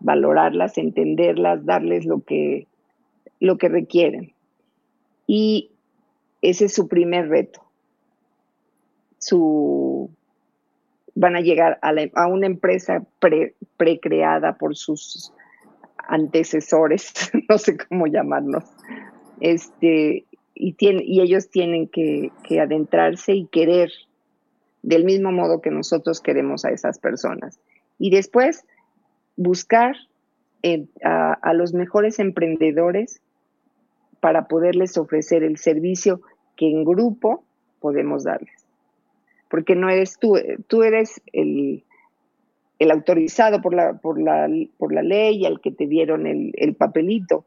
valorarlas, 0.00 0.78
entenderlas, 0.78 1.66
darles 1.66 2.06
lo 2.06 2.20
que, 2.20 2.66
lo 3.40 3.58
que 3.58 3.68
requieren. 3.68 4.32
Y 5.26 5.70
ese 6.42 6.66
es 6.66 6.74
su 6.74 6.88
primer 6.88 7.28
reto. 7.28 7.65
Su, 9.26 10.10
van 11.14 11.36
a 11.36 11.40
llegar 11.40 11.78
a, 11.82 12.26
una 12.26 12.46
empresa 12.46 13.04
pre, 13.18 13.54
precreada 13.76 14.56
por 14.56 14.76
sus 14.76 15.32
antecesores, 16.08 17.12
no 17.48 17.58
sé 17.58 17.76
cómo 17.76 18.06
llamarlos, 18.06 18.64
este, 19.40 20.24
y, 20.54 20.76
ellos 21.20 21.50
tienen 21.50 21.88
que, 21.88 22.30
que, 22.44 22.60
adentrarse 22.60 23.34
y 23.34 23.46
querer 23.46 23.90
del 24.82 25.04
mismo 25.04 25.32
modo 25.32 25.60
que 25.60 25.70
nosotros 25.70 26.20
queremos 26.20 26.64
a 26.64 26.70
esas 26.70 26.98
personas. 27.00 27.58
Y 27.98 28.10
después 28.10 28.64
buscar 29.36 29.96
eh, 30.62 30.86
a, 31.04 31.52
los 31.52 31.74
mejores 31.74 32.18
emprendedores 32.18 33.20
para 34.20 34.48
poderles 34.48 34.96
ofrecer 34.96 35.44
el 35.44 35.58
servicio 35.58 36.22
que 36.56 36.68
en 36.68 36.84
grupo 36.84 37.44
podemos 37.80 38.24
darles. 38.24 38.65
Porque 39.48 39.74
no 39.74 39.88
eres 39.88 40.18
tú, 40.18 40.36
tú 40.66 40.82
eres 40.82 41.20
el, 41.32 41.84
autorizado 42.90 43.62
por 43.62 43.74
la, 43.74 43.94
por, 43.94 44.20
la, 44.20 44.48
por 44.78 44.92
la 44.92 45.02
ley, 45.02 45.44
al 45.46 45.60
que 45.60 45.70
te 45.70 45.86
dieron 45.86 46.26
el, 46.26 46.74
papelito, 46.74 47.44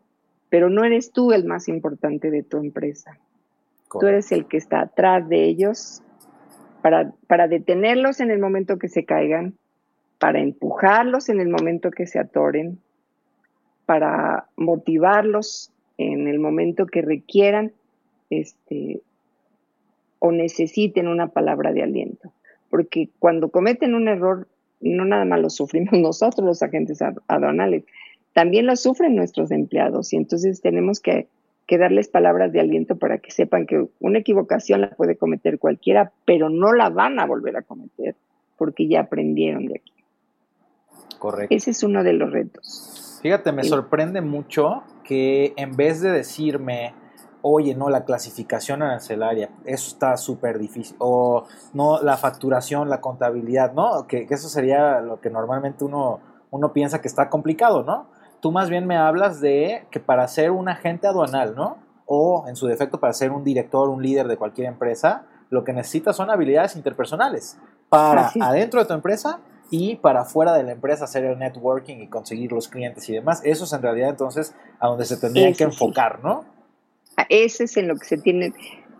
pero 0.50 0.70
no 0.70 0.84
eres 0.84 1.12
tú 1.12 1.32
el 1.32 1.46
más 1.46 1.68
importante 1.68 2.32
de 2.32 2.44
tu 2.44 2.58
empresa. 2.58 3.18
Tú 4.00 4.08
eres 4.08 4.32
el 4.32 4.46
que 4.46 4.58
está 4.58 4.82
atrás 4.82 5.28
de 5.28 5.46
ellos 5.46 6.02
para, 6.82 7.12
para 7.28 7.48
detenerlos 7.48 8.20
en 8.20 8.32
el 8.32 8.40
momento 8.40 8.78
que 8.78 8.88
se 8.88 9.04
caigan, 9.04 9.56
para 10.20 10.40
empujarlos 10.40 11.30
en 11.30 11.40
el 11.40 11.50
momento 11.50 11.92
que 11.92 12.06
se 12.06 12.20
atoren, 12.20 12.80
para 13.86 14.48
motivarlos 14.56 15.72
en 15.98 16.28
el 16.28 16.40
momento 16.40 16.86
que 16.86 17.02
requieran 17.02 17.74
este, 18.30 19.02
o 20.20 20.32
necesiten 20.32 21.08
una 21.08 21.28
palabra 21.28 21.74
de 21.74 21.84
aliento. 21.84 22.32
Porque 22.70 23.10
cuando 23.20 23.50
cometen 23.50 23.96
un 23.96 24.08
error, 24.08 24.48
no 24.80 25.06
nada 25.06 25.26
más 25.26 25.42
lo 25.42 25.50
sufrimos 25.50 25.94
nosotros 26.00 26.46
los 26.46 26.62
agentes 26.62 27.00
aduanales, 27.28 27.84
también 28.34 28.66
lo 28.66 28.76
sufren 28.76 29.16
nuestros 29.16 29.52
empleados 29.52 30.14
y 30.14 30.18
entonces 30.18 30.62
tenemos 30.62 31.00
que, 31.00 31.28
que 31.66 31.78
darles 31.78 32.08
palabras 32.08 32.52
de 32.54 32.60
aliento 32.60 32.98
para 32.98 33.18
que 33.18 33.32
sepan 33.32 33.66
que 33.66 33.88
una 34.00 34.20
equivocación 34.20 34.82
la 34.82 34.92
puede 34.92 35.16
cometer 35.16 35.58
cualquiera, 35.58 36.12
pero 36.26 36.50
no 36.50 36.74
la 36.74 36.90
van 36.90 37.20
a 37.20 37.26
volver 37.26 37.58
a 37.58 37.64
cometer 37.64 38.16
porque 38.58 38.88
ya 38.88 39.02
aprendieron 39.02 39.66
de 39.66 39.76
aquí. 39.76 39.94
Correcto. 41.18 41.56
Ese 41.56 41.72
es 41.72 41.84
uno 41.84 42.04
de 42.04 42.14
los 42.14 42.32
retos. 42.32 43.20
Fíjate, 43.22 43.52
me 43.52 43.64
sorprende 43.64 44.22
mucho 44.22 44.84
que 45.04 45.54
en 45.58 45.76
vez 45.76 46.02
de 46.02 46.12
decirme, 46.12 46.94
oye, 47.42 47.76
no, 47.76 47.90
la 47.90 48.04
clasificación 48.04 48.82
arancelaria, 48.82 49.50
eso 49.66 49.90
está 49.90 50.18
súper 50.18 50.60
difícil, 50.60 50.96
o 51.00 51.46
no, 51.74 52.02
la 52.02 52.18
facturación, 52.18 52.90
la 52.90 53.02
contabilidad, 53.02 53.74
¿no? 53.74 54.08
Que, 54.08 54.28
eso 54.30 54.50
sería 54.50 55.00
lo 55.02 55.22
que 55.22 55.30
normalmente 55.30 55.84
uno, 55.84 56.20
uno 56.52 56.74
piensa 56.74 57.02
que 57.02 57.08
está 57.08 57.30
complicado, 57.30 57.84
¿no? 57.84 58.08
Tú 58.42 58.52
más 58.52 58.70
bien 58.70 58.88
me 58.88 58.98
hablas 58.98 59.42
de 59.42 59.86
que 59.92 60.00
para 60.00 60.28
ser 60.28 60.52
un 60.52 60.70
agente 60.70 61.08
aduanal, 61.08 61.56
¿no? 61.56 61.78
O 62.06 62.46
en 62.48 62.56
su 62.56 62.68
defecto 62.68 63.00
para 63.00 63.14
ser 63.14 63.32
un 63.32 63.44
director, 63.44 63.90
un 63.90 64.02
líder 64.02 64.28
de 64.28 64.38
cualquier 64.38 64.68
empresa, 64.68 65.26
lo 65.50 65.64
que 65.64 65.74
necesitas 65.74 66.16
son 66.16 66.30
habilidades 66.30 66.76
interpersonales 66.76 67.58
para 67.90 68.32
adentro 68.40 68.80
de 68.80 68.86
tu 68.86 68.94
empresa 68.94 69.40
y 69.72 69.98
para 69.98 70.26
fuera 70.26 70.54
de 70.54 70.64
la 70.64 70.72
empresa 70.72 71.06
hacer 71.06 71.26
el 71.26 71.38
networking 71.38 71.98
y 71.98 72.08
conseguir 72.08 72.52
los 72.52 72.68
clientes 72.68 73.08
y 73.10 73.14
demás. 73.14 73.42
Eso 73.44 73.66
es 73.66 73.74
en 73.74 73.82
realidad 73.82 74.10
entonces 74.10 74.56
a 74.80 74.88
donde 74.88 75.06
se 75.06 75.18
tendría 75.18 75.52
que 75.54 75.64
enfocar, 75.64 76.24
¿no? 76.24 76.46
Ese 77.30 77.66
es 77.66 77.78
en 77.78 77.88
lo 77.88 77.96
que 77.96 78.06
se 78.06 78.18
tiene 78.18 78.54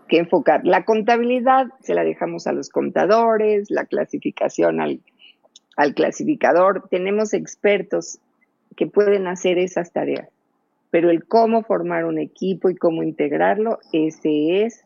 que 0.08 0.18
enfocar. 0.18 0.62
La 0.64 0.84
contabilidad 0.84 1.68
se 1.80 1.94
la 1.94 2.04
dejamos 2.04 2.46
a 2.46 2.52
los 2.52 2.68
contadores, 2.68 3.70
la 3.70 3.86
clasificación 3.86 4.80
al, 4.80 5.00
al 5.76 5.94
clasificador. 5.94 6.88
Tenemos 6.90 7.32
expertos 7.32 8.18
que 8.76 8.86
pueden 8.86 9.26
hacer 9.26 9.58
esas 9.58 9.92
tareas, 9.92 10.28
pero 10.90 11.10
el 11.10 11.24
cómo 11.26 11.62
formar 11.62 12.04
un 12.04 12.18
equipo 12.18 12.70
y 12.70 12.76
cómo 12.76 13.02
integrarlo, 13.02 13.78
ese 13.92 14.64
es 14.64 14.84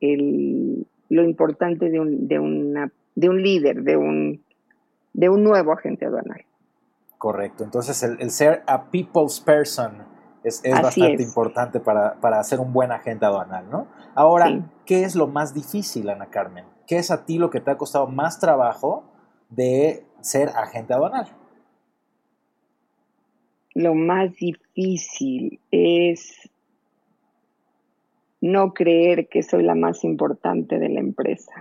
el, 0.00 0.86
lo 1.08 1.24
importante 1.24 1.90
de 1.90 2.00
un, 2.00 2.28
de, 2.28 2.38
una, 2.38 2.92
de 3.14 3.28
un 3.28 3.42
líder, 3.42 3.82
de 3.82 3.96
un 3.96 4.44
de 5.14 5.28
un 5.28 5.42
nuevo 5.42 5.72
agente 5.72 6.04
aduanal. 6.04 6.44
Correcto. 7.16 7.64
Entonces, 7.64 8.02
el, 8.02 8.30
ser 8.30 8.62
a 8.66 8.90
people's 8.90 9.40
person 9.40 10.02
es, 10.44 10.62
bastante 10.62 11.22
importante 11.22 11.80
para, 11.80 12.44
ser 12.44 12.60
un 12.60 12.72
buen 12.72 12.92
agente 12.92 13.24
aduanal, 13.24 13.68
¿no? 13.70 13.86
Ahora, 14.14 14.70
¿qué 14.84 15.02
es 15.02 15.16
lo 15.16 15.26
más 15.26 15.54
difícil, 15.54 16.10
Ana 16.10 16.26
Carmen? 16.26 16.66
¿Qué 16.86 16.98
es 16.98 17.10
a 17.10 17.24
ti 17.24 17.38
lo 17.38 17.48
que 17.48 17.60
te 17.60 17.70
ha 17.70 17.78
costado 17.78 18.06
más 18.06 18.38
trabajo 18.38 19.04
de 19.48 20.04
ser 20.20 20.50
agente 20.50 20.92
aduanal? 20.92 21.28
Lo 23.74 23.94
más 23.94 24.34
difícil 24.36 25.60
es 25.70 26.50
no 28.42 28.74
creer 28.74 29.28
que 29.28 29.42
soy 29.42 29.62
la 29.62 29.74
más 29.74 30.04
importante 30.04 30.78
de 30.78 30.90
la 30.90 31.00
empresa. 31.00 31.52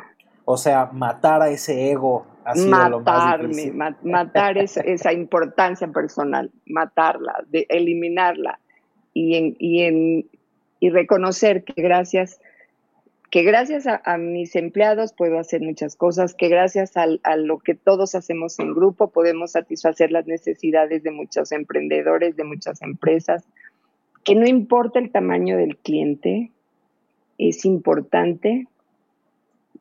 O 0.44 0.58
sea, 0.58 0.88
matar 0.92 1.42
a 1.42 1.50
ese 1.50 1.90
ego 1.90 2.26
ha 2.44 2.54
sido 2.54 2.90
lo 2.90 3.00
más 3.00 3.40
difícil. 3.40 3.74
matar 4.04 4.58
esa, 4.58 5.14
importancia 5.14 5.88
personal, 5.88 6.52
matarla, 6.66 7.46
de, 7.48 7.66
eliminarla 7.70 8.60
y, 9.14 9.36
en, 9.36 9.56
y, 9.60 9.84
en, 9.84 10.30
y 10.80 10.90
reconocer 10.90 11.64
que 11.64 11.82
gracias 11.82 12.40
que 13.30 13.42
gracias 13.42 13.88
a, 13.88 14.18
mis 14.20 14.56
empleados 14.56 15.12
puedo 15.12 15.40
hacer 15.40 15.60
muchas 15.60 15.96
cosas, 15.96 16.36
que 16.36 16.50
gracias 16.50 16.96
a, 16.98 17.08
a, 17.24 17.36
lo 17.36 17.58
que 17.58 17.74
todos 17.74 18.14
hacemos 18.14 18.60
en 18.60 18.76
grupo 18.76 19.10
podemos 19.10 19.54
satisfacer 19.54 20.12
las 20.12 20.28
necesidades 20.28 21.02
de 21.02 21.10
muchos 21.10 21.52
emprendedores, 21.52 22.36
de 22.36 22.44
muchas 22.44 22.84
empresas, 22.84 23.44
que 24.24 24.36
no 24.36 24.46
importa 24.46 25.00
el 25.00 25.12
tamaño 25.12 25.58
del 25.58 25.78
cliente, 25.78 26.52
es 27.40 27.66
importante 27.66 28.68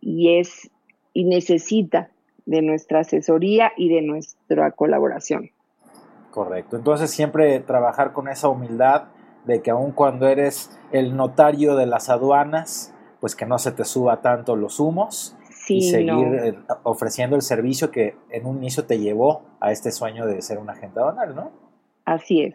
y 0.00 0.38
es 0.38 0.70
y 1.12 1.24
necesita 1.24 2.08
de 2.46 2.62
nuestra 2.62 3.00
asesoría 3.00 3.72
y 3.76 3.88
de 3.88 4.02
nuestra 4.02 4.70
colaboración. 4.72 5.50
Correcto. 6.30 6.76
Entonces 6.76 7.10
siempre 7.10 7.60
trabajar 7.60 8.12
con 8.12 8.28
esa 8.28 8.48
humildad 8.48 9.08
de 9.44 9.62
que 9.62 9.70
aun 9.70 9.92
cuando 9.92 10.28
eres 10.28 10.78
el 10.92 11.16
notario 11.16 11.76
de 11.76 11.86
las 11.86 12.08
aduanas, 12.08 12.94
pues 13.20 13.36
que 13.36 13.46
no 13.46 13.58
se 13.58 13.72
te 13.72 13.84
suba 13.84 14.20
tanto 14.20 14.56
los 14.56 14.80
humos 14.80 15.36
y 15.68 15.82
seguir 15.82 16.34
eh, 16.42 16.58
ofreciendo 16.82 17.36
el 17.36 17.42
servicio 17.42 17.90
que 17.90 18.16
en 18.30 18.46
un 18.46 18.58
inicio 18.58 18.84
te 18.84 18.98
llevó 18.98 19.42
a 19.60 19.72
este 19.72 19.92
sueño 19.92 20.26
de 20.26 20.42
ser 20.42 20.58
un 20.58 20.70
agente 20.70 20.98
aduanal, 20.98 21.34
¿no? 21.34 21.50
Así 22.04 22.42
es. 22.42 22.54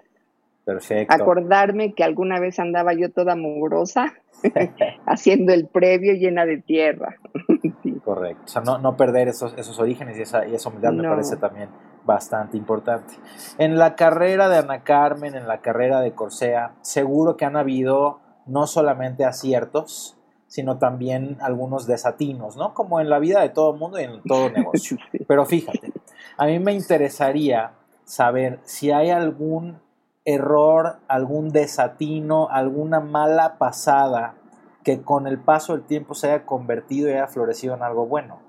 Perfecto. 0.66 1.14
Acordarme 1.14 1.94
que 1.94 2.04
alguna 2.04 2.42
vez 2.42 2.60
andaba 2.60 2.94
yo 2.94 3.10
toda 3.10 3.38
mugrosa 3.38 4.14
haciendo 5.06 5.54
el 5.54 5.68
previo 5.68 6.14
llena 6.14 6.46
de 6.46 6.58
tierra. 6.58 7.16
Correcto. 8.04 8.42
O 8.44 8.48
sea, 8.48 8.62
no, 8.62 8.98
perder 8.98 9.30
esos, 9.30 9.54
esos 9.58 9.80
orígenes 9.80 10.18
y 10.18 10.24
esa, 10.24 10.46
y 10.46 10.56
esa 10.56 10.68
humildad 10.68 10.92
me 10.92 11.08
parece 11.08 11.38
también 11.38 11.70
bastante 12.08 12.58
importante. 12.58 13.14
En 13.60 13.78
la 13.78 13.96
carrera 13.96 14.50
de 14.50 14.58
Ana 14.58 14.84
Carmen, 14.84 15.36
en 15.36 15.48
la 15.48 15.62
carrera 15.62 16.02
de 16.02 16.16
Corsea, 16.16 16.74
seguro 16.82 17.38
que 17.38 17.46
han 17.46 17.56
habido 17.56 18.22
no 18.48 18.66
solamente 18.66 19.26
aciertos, 19.26 20.18
sino 20.48 20.80
también 20.80 21.38
algunos 21.42 21.86
desatinos, 21.86 22.56
¿no? 22.56 22.74
Como 22.74 23.02
en 23.02 23.10
la 23.10 23.20
vida 23.20 23.42
de 23.42 23.50
todo 23.50 23.74
mundo 23.74 24.00
y 24.00 24.06
en 24.06 24.24
todo 24.24 24.50
negocio. 24.56 24.98
Pero 25.28 25.46
fíjate, 25.46 25.92
a 26.38 26.46
mí 26.46 26.58
me 26.58 26.74
interesaría 26.74 27.74
saber 28.06 28.60
si 28.64 28.92
hay 28.92 29.10
algún 29.10 29.82
error, 30.24 31.00
algún 31.10 31.50
desatino, 31.50 32.48
alguna 32.50 33.02
mala 33.02 33.58
pasada 33.58 34.36
que 34.84 35.02
con 35.02 35.28
el 35.28 35.40
paso 35.40 35.74
del 35.74 35.86
tiempo 35.86 36.14
se 36.14 36.32
haya 36.32 36.46
convertido 36.46 37.10
y 37.10 37.14
haya 37.14 37.28
florecido 37.28 37.76
en 37.76 37.84
algo 37.84 38.06
bueno? 38.06 38.47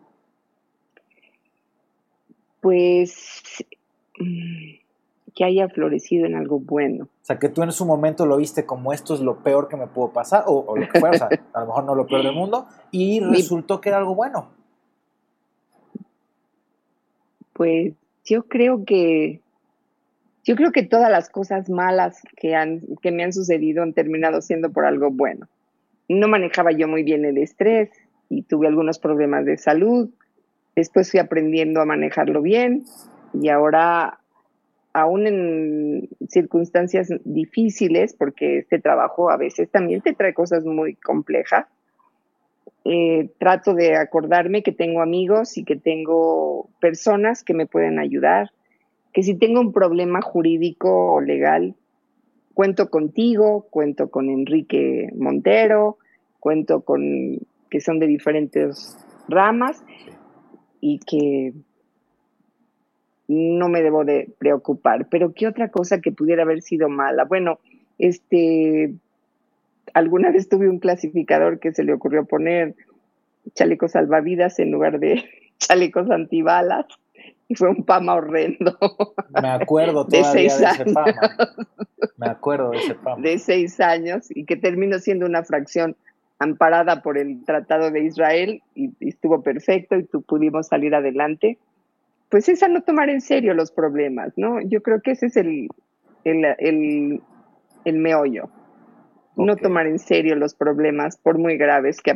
Pues 2.60 3.42
mm, 4.18 4.78
que 5.34 5.44
haya 5.44 5.68
florecido 5.68 6.26
en 6.26 6.34
algo 6.34 6.58
bueno. 6.58 7.04
O 7.04 7.24
sea, 7.24 7.38
que 7.38 7.48
tú 7.48 7.62
en 7.62 7.72
su 7.72 7.86
momento 7.86 8.26
lo 8.26 8.36
viste 8.38 8.66
como 8.66 8.92
esto 8.92 9.14
es 9.14 9.20
lo 9.20 9.42
peor 9.42 9.68
que 9.68 9.76
me 9.76 9.86
pudo 9.86 10.12
pasar, 10.12 10.44
o, 10.46 10.76
lo 10.76 10.88
que 10.88 10.98
fuera, 10.98 11.14
o 11.14 11.18
sea, 11.18 11.28
a 11.52 11.60
lo 11.60 11.66
mejor 11.66 11.84
no 11.84 11.94
lo 11.94 12.06
peor 12.06 12.22
del 12.24 12.34
mundo, 12.34 12.66
y 12.90 13.20
resultó 13.20 13.80
que 13.80 13.90
era 13.90 13.98
algo 13.98 14.14
bueno. 14.14 14.50
Pues 17.52 17.94
yo 18.24 18.44
creo 18.44 18.84
que 18.84 19.40
yo 20.48 20.56
creo 20.56 20.72
que 20.72 20.82
todas 20.82 21.10
las 21.10 21.28
cosas 21.28 21.68
malas 21.68 22.22
que, 22.34 22.54
han, 22.54 22.80
que 23.02 23.12
me 23.12 23.22
han 23.22 23.34
sucedido 23.34 23.82
han 23.82 23.92
terminado 23.92 24.40
siendo 24.40 24.72
por 24.72 24.86
algo 24.86 25.10
bueno. 25.10 25.46
No 26.08 26.26
manejaba 26.26 26.72
yo 26.72 26.88
muy 26.88 27.02
bien 27.02 27.26
el 27.26 27.36
estrés 27.36 27.90
y 28.30 28.44
tuve 28.44 28.66
algunos 28.66 28.98
problemas 28.98 29.44
de 29.44 29.58
salud. 29.58 30.08
Después 30.78 31.10
fui 31.10 31.18
aprendiendo 31.18 31.80
a 31.80 31.84
manejarlo 31.84 32.40
bien 32.40 32.84
y 33.34 33.48
ahora, 33.48 34.20
aún 34.92 35.26
en 35.26 36.08
circunstancias 36.28 37.08
difíciles, 37.24 38.14
porque 38.14 38.58
este 38.58 38.78
trabajo 38.78 39.28
a 39.28 39.36
veces 39.36 39.68
también 39.72 40.02
te 40.02 40.12
trae 40.12 40.34
cosas 40.34 40.64
muy 40.64 40.94
complejas, 40.94 41.66
eh, 42.84 43.28
trato 43.38 43.74
de 43.74 43.96
acordarme 43.96 44.62
que 44.62 44.70
tengo 44.70 45.02
amigos 45.02 45.58
y 45.58 45.64
que 45.64 45.74
tengo 45.74 46.68
personas 46.80 47.42
que 47.42 47.54
me 47.54 47.66
pueden 47.66 47.98
ayudar, 47.98 48.52
que 49.12 49.24
si 49.24 49.34
tengo 49.34 49.60
un 49.60 49.72
problema 49.72 50.22
jurídico 50.22 51.14
o 51.14 51.20
legal, 51.20 51.74
cuento 52.54 52.88
contigo, 52.88 53.66
cuento 53.68 54.12
con 54.12 54.30
Enrique 54.30 55.08
Montero, 55.16 55.98
cuento 56.38 56.82
con 56.82 57.40
que 57.68 57.80
son 57.80 57.98
de 57.98 58.06
diferentes 58.06 58.96
ramas 59.28 59.82
y 60.80 60.98
que 61.00 61.52
no 63.28 63.68
me 63.68 63.82
debo 63.82 64.04
de 64.04 64.30
preocupar. 64.38 65.06
Pero 65.10 65.32
¿qué 65.34 65.46
otra 65.46 65.70
cosa 65.70 66.00
que 66.00 66.12
pudiera 66.12 66.42
haber 66.42 66.62
sido 66.62 66.88
mala? 66.88 67.24
Bueno, 67.24 67.60
este, 67.98 68.94
alguna 69.94 70.30
vez 70.30 70.48
tuve 70.48 70.68
un 70.68 70.78
clasificador 70.78 71.60
que 71.60 71.72
se 71.72 71.84
le 71.84 71.92
ocurrió 71.92 72.24
poner 72.24 72.74
chalecos 73.54 73.92
salvavidas 73.92 74.58
en 74.58 74.70
lugar 74.70 74.98
de 74.98 75.24
chalecos 75.58 76.10
antibalas 76.10 76.86
y 77.48 77.54
fue 77.54 77.70
un 77.70 77.84
pama 77.84 78.14
horrendo. 78.14 78.76
Me 79.40 79.48
acuerdo 79.48 80.06
todavía 80.08 80.32
de, 80.32 80.46
ese 80.46 80.92
pama. 80.92 81.14
Me 82.16 82.28
acuerdo 82.28 82.70
de 82.70 82.78
ese 82.78 82.94
pama. 82.94 83.22
De 83.22 83.38
seis 83.38 83.80
años 83.80 84.26
y 84.30 84.44
que 84.44 84.56
terminó 84.56 84.98
siendo 84.98 85.26
una 85.26 85.42
fracción 85.44 85.96
amparada 86.38 87.03
por 87.03 87.18
el 87.18 87.44
Tratado 87.44 87.90
de 87.90 88.05
Israel 88.05 88.62
y, 88.74 88.90
estuvo 89.01 89.42
perfecto 89.42 89.96
y 89.96 90.05
tú 90.05 90.22
pudimos 90.22 90.68
salir 90.68 90.94
adelante. 90.94 91.59
Pues 92.31 92.48
es 92.48 92.62
a 92.62 92.68
no 92.68 92.83
tomar 92.83 93.09
en 93.09 93.20
serio 93.20 93.55
los 93.55 93.70
problemas, 93.70 94.33
¿no? 94.37 94.61
Yo 94.61 94.83
creo 94.83 95.01
que 95.01 95.12
ese 95.12 95.27
es 95.27 95.37
el, 95.37 95.68
el, 96.24 97.22
el, 97.85 97.98
meollo. 97.98 98.51
No 99.37 99.57
tomar 99.57 99.87
en 99.87 99.98
serio 99.98 100.35
los 100.35 100.55
problemas, 100.55 101.16
por 101.16 101.38
muy 101.38 101.57
graves 101.57 102.01
que 102.03 102.11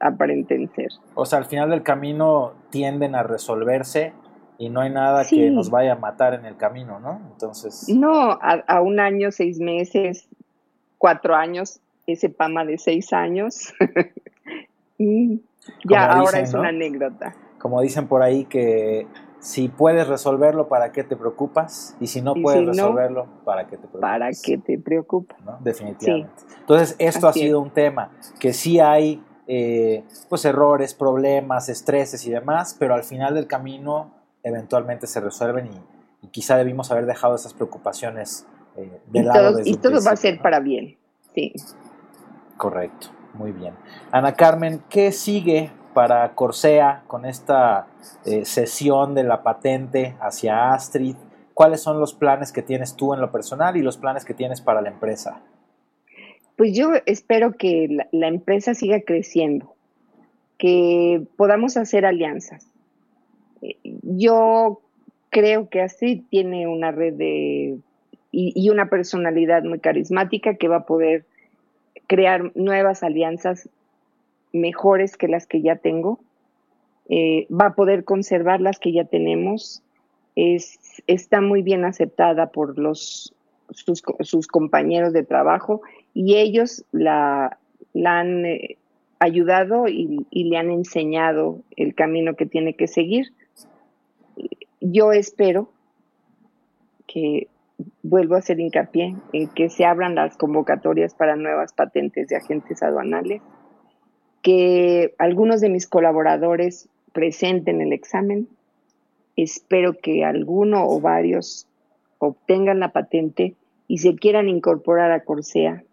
aparenten 0.00 0.70
ser. 0.74 0.88
O 1.14 1.26
sea, 1.26 1.38
al 1.38 1.44
final 1.44 1.70
del 1.70 1.82
camino 1.82 2.54
tienden 2.70 3.14
a 3.14 3.22
resolverse 3.22 4.14
y 4.58 4.70
no 4.70 4.80
hay 4.80 4.90
nada 4.90 5.24
que 5.28 5.50
nos 5.50 5.70
vaya 5.70 5.94
a 5.94 5.96
matar 5.96 6.34
en 6.34 6.44
el 6.44 6.56
camino, 6.56 7.00
¿no? 7.00 7.20
Entonces. 7.32 7.88
No, 7.88 8.38
a, 8.40 8.80
un 8.80 9.00
año, 9.00 9.32
seis 9.32 9.58
meses, 9.58 10.28
cuatro 10.98 11.34
años, 11.34 11.80
ese 12.06 12.28
PAMA 12.28 12.64
de 12.64 12.78
seis 12.78 13.12
años, 13.12 13.72
ya 14.98 16.12
ahora 16.12 16.40
es 16.40 16.54
una 16.54 16.68
anécdota. 16.68 17.34
Como 17.58 17.80
dicen 17.80 18.08
por 18.08 18.22
ahí 18.22 18.44
que 18.44 19.06
si 19.42 19.68
puedes 19.68 20.06
resolverlo, 20.06 20.68
¿para 20.68 20.92
qué 20.92 21.02
te 21.02 21.16
preocupas? 21.16 21.96
Y 22.00 22.06
si 22.06 22.22
no 22.22 22.34
puedes 22.34 22.64
resolverlo, 22.64 23.26
¿para 23.44 23.66
qué 23.66 23.76
te 23.76 23.88
preocupas? 23.88 24.00
¿Para 24.00 24.30
qué 24.30 24.58
te 24.58 24.78
preocupa? 24.78 25.36
Definitivamente. 25.60 26.30
Entonces, 26.60 26.94
esto 26.98 27.26
ha 27.26 27.32
sido 27.32 27.60
un 27.60 27.70
tema 27.70 28.10
que 28.38 28.52
sí 28.52 28.78
hay 28.78 29.22
eh, 29.48 30.04
pues 30.28 30.44
errores, 30.44 30.94
problemas, 30.94 31.68
estreses 31.68 32.24
y 32.24 32.30
demás, 32.30 32.76
pero 32.78 32.94
al 32.94 33.02
final 33.02 33.34
del 33.34 33.48
camino 33.48 34.12
eventualmente 34.44 35.08
se 35.08 35.20
resuelven 35.20 35.66
y, 35.66 36.28
quizá 36.30 36.56
debimos 36.56 36.92
haber 36.92 37.04
dejado 37.04 37.34
esas 37.34 37.52
preocupaciones 37.52 38.46
eh, 38.76 39.00
de 39.08 39.22
lado. 39.24 39.58
y 39.64 39.76
todo 39.76 40.00
va 40.02 40.12
a 40.12 40.16
ser 40.16 40.40
para 40.40 40.60
bien, 40.60 40.96
sí. 41.34 41.52
Correcto, 42.62 43.08
muy 43.34 43.50
bien. 43.50 43.74
Ana 44.12 44.34
Carmen, 44.34 44.82
¿qué 44.88 45.10
sigue 45.10 45.72
para 45.94 46.32
Corsea 46.36 47.02
con 47.08 47.24
esta 47.24 47.88
eh, 48.24 48.44
sesión 48.44 49.16
de 49.16 49.24
la 49.24 49.42
patente 49.42 50.14
hacia 50.20 50.72
Astrid? 50.72 51.16
¿Cuáles 51.54 51.80
son 51.80 51.98
los 51.98 52.14
planes 52.14 52.52
que 52.52 52.62
tienes 52.62 52.94
tú 52.94 53.14
en 53.14 53.20
lo 53.20 53.32
personal 53.32 53.76
y 53.76 53.82
los 53.82 53.96
planes 53.96 54.24
que 54.24 54.32
tienes 54.32 54.60
para 54.60 54.80
la 54.80 54.90
empresa? 54.90 55.40
Pues 56.54 56.72
yo 56.72 56.92
espero 57.04 57.50
que 57.50 58.06
la 58.12 58.28
empresa 58.28 58.74
siga 58.74 59.00
creciendo, 59.00 59.74
que 60.56 61.26
podamos 61.36 61.76
hacer 61.76 62.06
alianzas, 62.06 62.64
yo 63.82 64.80
creo 65.30 65.68
que 65.68 65.82
así 65.82 66.24
tiene 66.30 66.68
una 66.68 66.92
red 66.92 67.14
de 67.14 67.78
y, 68.30 68.70
una 68.70 68.88
personalidad 68.88 69.64
muy 69.64 69.80
carismática 69.80 70.54
que 70.54 70.68
va 70.68 70.76
a 70.76 70.86
poder 70.86 71.26
crear 72.12 72.52
nuevas 72.54 73.02
alianzas 73.02 73.70
mejores 74.52 75.16
que 75.16 75.28
las 75.28 75.46
que 75.46 75.62
ya 75.62 75.76
tengo. 75.76 76.20
Eh, 77.08 77.46
va 77.48 77.68
a 77.68 77.74
poder 77.74 78.04
conservar 78.04 78.60
las 78.60 78.78
que 78.78 78.92
ya 78.92 79.06
tenemos. 79.06 79.82
Es, 80.36 81.02
está 81.06 81.40
muy 81.40 81.62
bien 81.62 81.86
aceptada 81.86 82.50
por 82.50 82.78
los, 82.78 83.34
sus, 83.70 84.46
compañeros 84.46 85.14
de 85.14 85.22
trabajo 85.22 85.80
y 86.12 86.36
ellos 86.36 86.84
la, 86.92 87.58
han 88.04 88.44
eh, 88.44 88.76
ayudado 89.18 89.88
y, 89.88 90.26
le 90.30 90.56
han 90.58 90.70
enseñado 90.70 91.60
el 91.76 91.94
camino 91.94 92.36
que 92.36 92.44
tiene 92.44 92.74
que 92.74 92.88
seguir 92.88 93.32
yo 94.82 95.12
espero 95.12 95.70
que 97.06 97.48
vuelvo 98.02 98.34
a 98.34 98.38
hacer 98.38 98.60
hincapié 98.60 99.16
en 99.32 99.48
que 99.48 99.70
se 99.70 99.84
abran 99.84 100.14
las 100.14 100.36
convocatorias 100.36 101.14
para 101.14 101.36
nuevas 101.36 101.72
patentes 101.72 102.28
de 102.28 102.36
agentes 102.36 102.82
aduanales, 102.82 103.42
que 104.42 105.14
algunos 105.18 105.60
de 105.60 105.68
mis 105.68 105.86
colaboradores 105.86 106.88
presenten 107.12 107.80
el 107.80 107.92
examen. 107.92 108.48
Espero 109.36 109.94
que 109.94 110.24
alguno 110.24 110.84
o 110.86 111.00
varios 111.00 111.66
obtengan 112.18 112.80
la 112.80 112.92
patente 112.92 113.54
y 113.88 113.98
se 113.98 114.14
quieran 114.14 114.48
incorporar 114.48 115.12
a 115.12 115.24
Corsea 115.24 115.84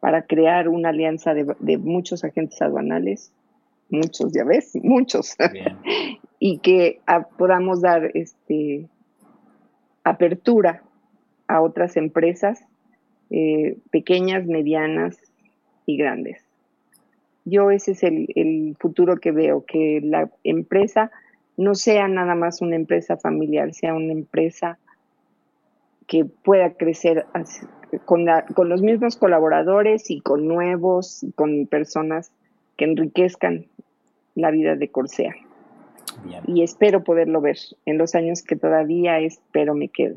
para 0.00 0.22
crear 0.22 0.68
una 0.68 0.88
alianza 0.88 1.32
de, 1.34 1.78
muchos 1.78 2.24
agentes 2.24 2.60
aduanales, 2.60 3.32
muchos, 3.88 4.32
ya 4.32 4.44
ves, 4.44 4.72
muchos, 4.82 5.36
y 6.38 6.58
que 6.58 7.00
ah, 7.06 7.28
podamos 7.36 7.80
dar 7.80 8.10
este, 8.14 8.88
apertura 10.04 10.82
a 11.52 11.60
otras 11.60 11.96
empresas 11.96 12.64
eh, 13.30 13.76
pequeñas, 13.90 14.46
medianas 14.46 15.18
y 15.86 15.96
grandes. 15.96 16.42
Yo 17.44 17.70
ese 17.70 17.92
es 17.92 18.02
el, 18.02 18.76
futuro 18.78 19.16
que 19.16 19.32
veo, 19.32 19.64
que 19.66 20.00
la 20.02 20.30
empresa 20.44 21.10
no 21.56 21.74
sea 21.74 22.08
nada 22.08 22.34
más 22.34 22.62
una 22.62 22.76
empresa 22.76 23.16
familiar, 23.16 23.74
sea 23.74 23.94
una 23.94 24.12
empresa 24.12 24.78
que 26.06 26.24
pueda 26.24 26.74
crecer 26.74 27.26
con, 28.04 28.26
con, 28.54 28.68
los 28.68 28.80
mismos 28.80 29.16
colaboradores 29.16 30.10
y 30.10 30.20
con 30.20 30.46
nuevos, 30.46 31.26
con 31.34 31.66
personas 31.66 32.32
que 32.76 32.84
enriquezcan 32.84 33.66
la 34.34 34.50
vida 34.50 34.76
de 34.76 34.88
Corsea. 34.88 35.34
Y 36.46 36.62
espero 36.62 37.02
poderlo 37.02 37.40
ver 37.40 37.56
en 37.86 37.98
los 37.98 38.14
años 38.14 38.42
que 38.42 38.56
todavía 38.56 39.18
espero 39.18 39.74
me 39.74 39.88
quedo. 39.88 40.16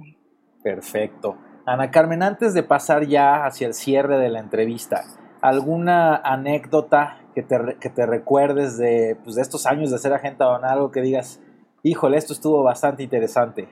Perfecto. 0.66 1.38
Ana 1.68 1.92
Carmen, 1.92 2.24
antes 2.24 2.56
de 2.56 2.64
pasar 2.64 3.06
ya 3.06 3.46
hacia 3.46 3.68
el 3.68 3.76
cierre 3.76 4.18
de 4.18 4.30
la 4.30 4.40
entrevista, 4.40 5.04
¿alguna 5.40 6.16
anécdota 6.16 7.22
que 7.36 7.44
te, 7.44 7.56
que 7.80 7.92
te 7.92 8.08
recuerdes 8.08 8.76
de, 8.76 9.16
pues, 9.24 9.36
de 9.36 9.44
estos 9.44 9.68
años 9.68 9.92
de 9.92 10.00
ser 10.00 10.14
agente 10.14 10.44
aduanal, 10.44 10.72
algo 10.72 10.90
que 10.90 11.04
digas, 11.04 11.40
híjole, 11.84 12.18
esto 12.18 12.34
estuvo 12.34 12.64
bastante 12.64 13.04
interesante? 13.04 13.68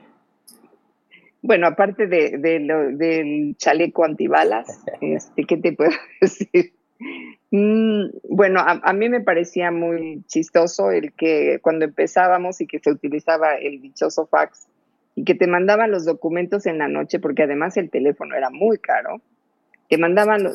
Bueno, 1.42 1.66
aparte 1.66 2.06
de, 2.06 2.38
del 2.38 3.56
chaleco 3.56 4.04
antibalas, 4.04 4.68
este, 5.00 5.42
¿qué 5.46 5.56
te 5.56 5.72
puedo 5.72 5.90
decir? 6.20 6.74
Mm, 7.50 8.04
bueno, 8.30 8.60
a, 8.64 8.92
mí 8.92 9.08
me 9.08 9.20
parecía 9.20 9.72
muy 9.72 10.22
chistoso 10.28 10.92
el 10.92 11.12
que 11.12 11.58
cuando 11.60 11.86
empezábamos 11.86 12.60
y 12.60 12.68
que 12.68 12.78
se 12.78 12.92
utilizaba 12.92 13.56
el 13.56 13.82
dichoso 13.82 14.26
fax 14.26 14.68
y 15.14 15.24
que 15.24 15.34
te 15.34 15.46
mandaban 15.46 15.90
los 15.90 16.04
documentos 16.04 16.66
en 16.66 16.78
la 16.78 16.88
noche, 16.88 17.18
porque 17.18 17.44
además 17.44 17.76
el 17.76 17.90
teléfono 17.90 18.34
era 18.34 18.50
muy 18.50 18.78
caro, 18.78 19.20
te 19.88 19.98
mandaban 19.98 20.48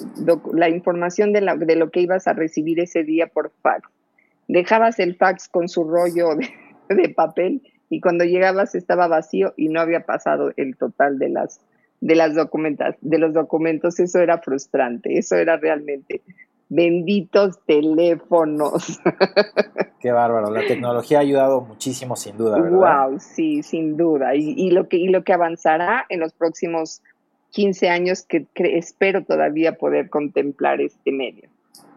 la 0.54 0.70
información 0.70 1.32
de, 1.34 1.42
de, 1.60 1.76
lo 1.76 1.92
que 1.92 2.02
ibas 2.02 2.28
a 2.28 2.34
recibir 2.34 2.80
ese 2.80 3.04
día 3.04 3.28
por 3.28 3.52
fax. 3.62 3.88
Dejabas 4.48 5.00
el 5.00 5.16
fax 5.16 5.48
con 5.48 5.70
su 5.70 5.84
rollo 5.84 6.30
de, 6.90 7.10
papel 7.10 7.62
y 7.90 8.02
cuando 8.02 8.26
llegabas 8.26 8.76
estaba 8.76 9.08
vacío 9.08 9.54
y 9.56 9.70
no 9.70 9.80
había 9.80 10.06
pasado 10.06 10.52
el 10.58 10.76
total 10.76 11.20
de 11.20 11.30
las 11.30 11.62
de 12.02 12.16
las 12.16 12.34
documentas, 12.34 12.96
de 13.02 13.18
los 13.18 13.34
documentos, 13.34 14.00
eso 14.00 14.20
era 14.20 14.38
frustrante, 14.38 15.18
eso 15.18 15.36
era 15.36 15.58
realmente 15.58 16.22
benditos 16.70 17.60
teléfonos. 17.66 19.00
Qué 20.00 20.12
bárbaro, 20.12 20.50
la 20.52 20.66
tecnología 20.66 21.18
ha 21.18 21.22
ayudado 21.22 21.62
muchísimo 21.62 22.16
sin 22.16 22.38
duda, 22.38 22.62
¿verdad? 22.62 23.10
Wow, 23.10 23.20
sí, 23.20 23.64
sin 23.64 23.98
duda. 23.98 24.36
Y, 24.36 24.72
lo 24.72 24.88
que 24.88 24.98
y 24.98 25.10
lo 25.10 25.24
que 25.24 25.34
avanzará 25.34 26.06
en 26.08 26.22
los 26.22 26.32
próximos 26.32 27.02
15 27.52 27.90
años 27.90 28.24
que 28.24 28.48
espero 28.56 29.26
todavía 29.26 29.78
poder 29.78 30.10
contemplar 30.10 30.80
este 30.80 31.12
medio. 31.12 31.50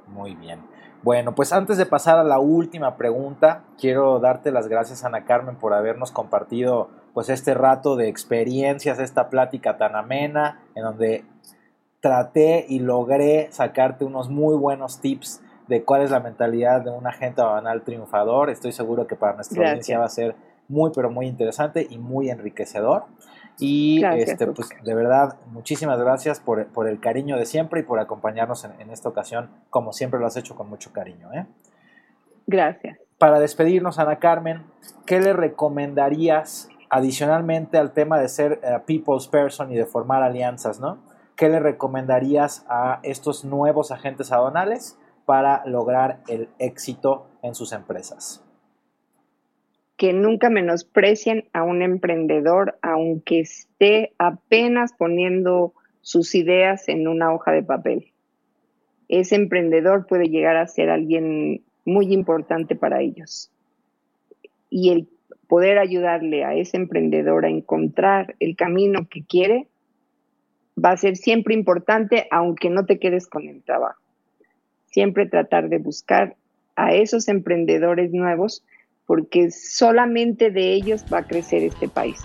Muy 0.09 0.35
bien. 0.35 0.61
Bueno, 1.03 1.35
pues 1.35 1.53
antes 1.53 1.79
de 1.79 1.87
pasar 1.87 2.19
a 2.19 2.25
la 2.25 2.39
última 2.39 2.97
pregunta, 2.97 3.65
quiero 3.79 4.21
darte 4.21 4.53
las 4.53 4.69
gracias, 4.69 5.05
Ana 5.05 5.25
Carmen, 5.25 5.57
por 5.57 5.75
habernos 5.75 6.13
compartido 6.13 6.91
pues 7.13 7.29
este 7.29 7.55
rato 7.55 7.97
de 7.97 8.09
experiencias, 8.09 9.01
esta 9.01 9.29
plática 9.29 9.77
tan 9.79 9.97
amena, 9.97 10.61
en 10.77 10.85
donde 10.85 11.25
traté 12.03 12.67
y 12.69 12.81
logré 12.81 13.47
sacarte 13.53 14.05
unos 14.05 14.29
muy 14.29 14.57
buenos 14.57 15.01
tips 15.01 15.41
de 15.69 15.85
cuál 15.85 16.03
es 16.03 16.11
la 16.11 16.19
mentalidad 16.19 16.83
de 16.83 16.91
un 16.91 17.07
agente 17.07 17.41
banal 17.41 17.83
triunfador. 17.83 18.51
Estoy 18.51 18.73
seguro 18.73 19.07
que 19.07 19.15
para 19.15 19.35
nuestra 19.35 19.62
audiencia 19.62 20.01
va 20.01 20.07
a 20.07 20.11
ser 20.11 20.35
muy, 20.69 20.91
pero 20.93 21.11
muy 21.11 21.27
interesante 21.27 21.87
y 21.88 21.99
muy 21.99 22.29
enriquecedor. 22.29 23.05
Y 23.61 24.05
este, 24.17 24.49
pues, 24.49 24.71
de 24.83 24.95
verdad, 24.97 25.37
muchísimas 25.47 26.01
gracias 26.01 26.41
por, 26.41 26.67
el 26.88 27.01
cariño 27.01 27.37
de 27.37 27.47
siempre 27.47 27.81
y 27.81 27.83
por 27.85 28.01
acompañarnos 28.01 28.65
en, 28.65 28.91
esta 28.91 29.09
ocasión, 29.09 29.51
como 29.71 29.93
siempre 29.93 30.19
lo 30.19 30.27
has 30.27 30.37
hecho 30.37 30.57
con 30.57 30.69
mucho 30.69 30.93
cariño. 30.93 31.33
¿eh? 31.33 31.47
Gracias. 32.49 32.99
Para 33.19 33.38
despedirnos, 33.38 34.01
Ana 34.01 34.19
Carmen, 34.19 34.65
¿qué 35.07 35.21
le 35.21 35.35
recomendarías 35.35 36.69
adicionalmente 36.91 37.79
al 37.79 37.93
tema 37.93 38.19
de 38.19 38.29
ser 38.29 38.61
eh, 38.65 38.81
people's 38.85 39.29
person 39.29 39.71
y 39.71 39.77
de 39.77 39.87
formar 39.87 40.25
alianzas, 40.25 40.81
¿no? 40.81 41.12
¿Qué 41.37 41.49
le 41.49 41.61
recomendarías 41.61 42.64
a 42.68 43.01
estos 43.03 43.45
nuevos 43.45 43.90
agentes 43.90 44.33
aduanales 44.33 44.99
para 45.25 45.64
lograr 45.66 46.21
el 46.29 46.49
éxito 46.59 47.27
en 47.42 47.55
sus 47.55 47.73
empresas? 47.73 48.45
que 50.03 50.12
nunca 50.12 50.51
menosprecien 50.51 51.45
a 51.53 51.62
un 51.62 51.81
emprendedor, 51.81 52.77
aunque 52.83 53.38
esté 53.38 54.12
apenas 54.18 54.92
poniendo 54.92 55.75
sus 56.01 56.35
ideas 56.35 56.88
en 56.88 57.07
una 57.07 57.33
hoja 57.33 57.53
de 57.53 57.62
papel. 57.62 58.12
Ese 59.09 59.37
emprendedor 59.37 60.09
puede 60.09 60.25
llegar 60.25 60.57
a 60.57 60.66
ser 60.66 60.90
alguien 60.90 61.62
muy 61.85 62.12
importante 62.12 62.75
para 62.75 63.01
ellos. 63.01 63.53
Y 64.71 64.90
el 64.90 65.09
poder 65.47 65.79
ayudarle 65.79 66.45
a 66.45 66.55
ese 66.55 66.79
emprendedor 66.79 67.45
a 67.45 67.51
encontrar 67.51 68.35
el 68.40 68.57
camino 68.57 69.07
que 69.09 69.25
quiere 69.25 69.68
va 70.83 70.91
a 70.91 70.97
ser 70.97 71.17
siempre 71.17 71.55
importante, 71.55 72.27
aunque 72.31 72.71
no 72.71 72.87
te 72.87 72.99
quedes 72.99 73.27
con 73.27 73.49
el 73.49 73.63
trabajo. 73.63 74.01
Siempre 74.87 75.27
tratar 75.27 75.69
de 75.69 75.79
buscar 75.79 76.37
a 76.77 76.93
esos 76.95 77.29
emprendedores 77.29 78.13
nuevos 78.13 78.65
porque 79.07 79.51
solamente 79.51 80.51
de 80.51 80.73
ellos 80.73 81.05
va 81.13 81.19
a 81.19 81.27
crecer 81.27 81.63
este 81.63 81.89
país. 81.89 82.21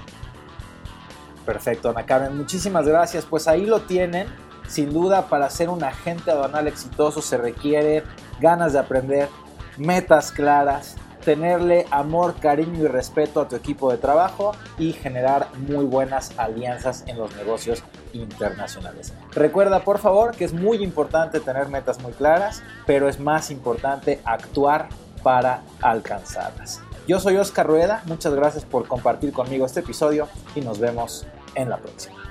Perfecto, 1.46 1.90
Ana 1.90 2.06
Carmen, 2.06 2.38
muchísimas 2.38 2.88
gracias. 2.88 3.26
Pues 3.26 3.48
ahí 3.48 3.66
lo 3.66 3.82
tienen. 3.82 4.28
Sin 4.68 4.92
duda, 4.92 5.30
para 5.30 5.50
ser 5.50 5.70
un 5.70 5.84
agente 5.84 6.30
aduanal 6.30 6.68
exitoso 6.68 7.22
se 7.22 7.38
requiere 7.38 8.04
ganas 8.42 8.74
de 8.74 8.80
aprender, 8.80 9.30
metas 9.78 10.32
claras, 10.32 10.98
tenerle 11.28 11.86
amor, 11.92 12.36
cariño 12.40 12.86
y 12.86 12.88
respeto 12.88 13.42
a 13.42 13.50
tu 13.50 13.58
equipo 13.58 13.92
de 13.92 13.98
trabajo 13.98 14.54
y 14.78 14.94
generar 14.94 15.50
muy 15.58 15.84
buenas 15.84 16.32
alianzas 16.38 17.04
en 17.06 17.18
los 17.18 17.36
negocios 17.36 17.84
internacionales. 18.14 19.14
Recuerda 19.34 19.82
por 19.84 20.00
favor 20.00 20.38
que 20.38 20.46
es 20.46 20.54
muy 20.54 20.82
importante 20.82 21.42
tener 21.42 21.68
metas 21.68 22.00
muy 22.00 22.14
claras, 22.14 22.64
pero 22.86 23.10
es 23.10 23.20
más 23.20 23.52
importante 23.52 24.22
actuar 24.24 24.88
para 25.22 25.64
alcanzarlas. 25.82 26.80
Yo 27.10 27.20
soy 27.20 27.36
Oscar 27.36 27.68
Rueda, 27.68 28.04
muchas 28.06 28.34
gracias 28.34 28.64
por 28.64 28.88
compartir 28.88 29.34
conmigo 29.34 29.66
este 29.66 29.82
episodio 29.82 30.30
y 30.56 30.62
nos 30.62 30.80
vemos 30.80 31.28
en 31.56 31.70
la 31.70 31.76
próxima. 31.76 32.27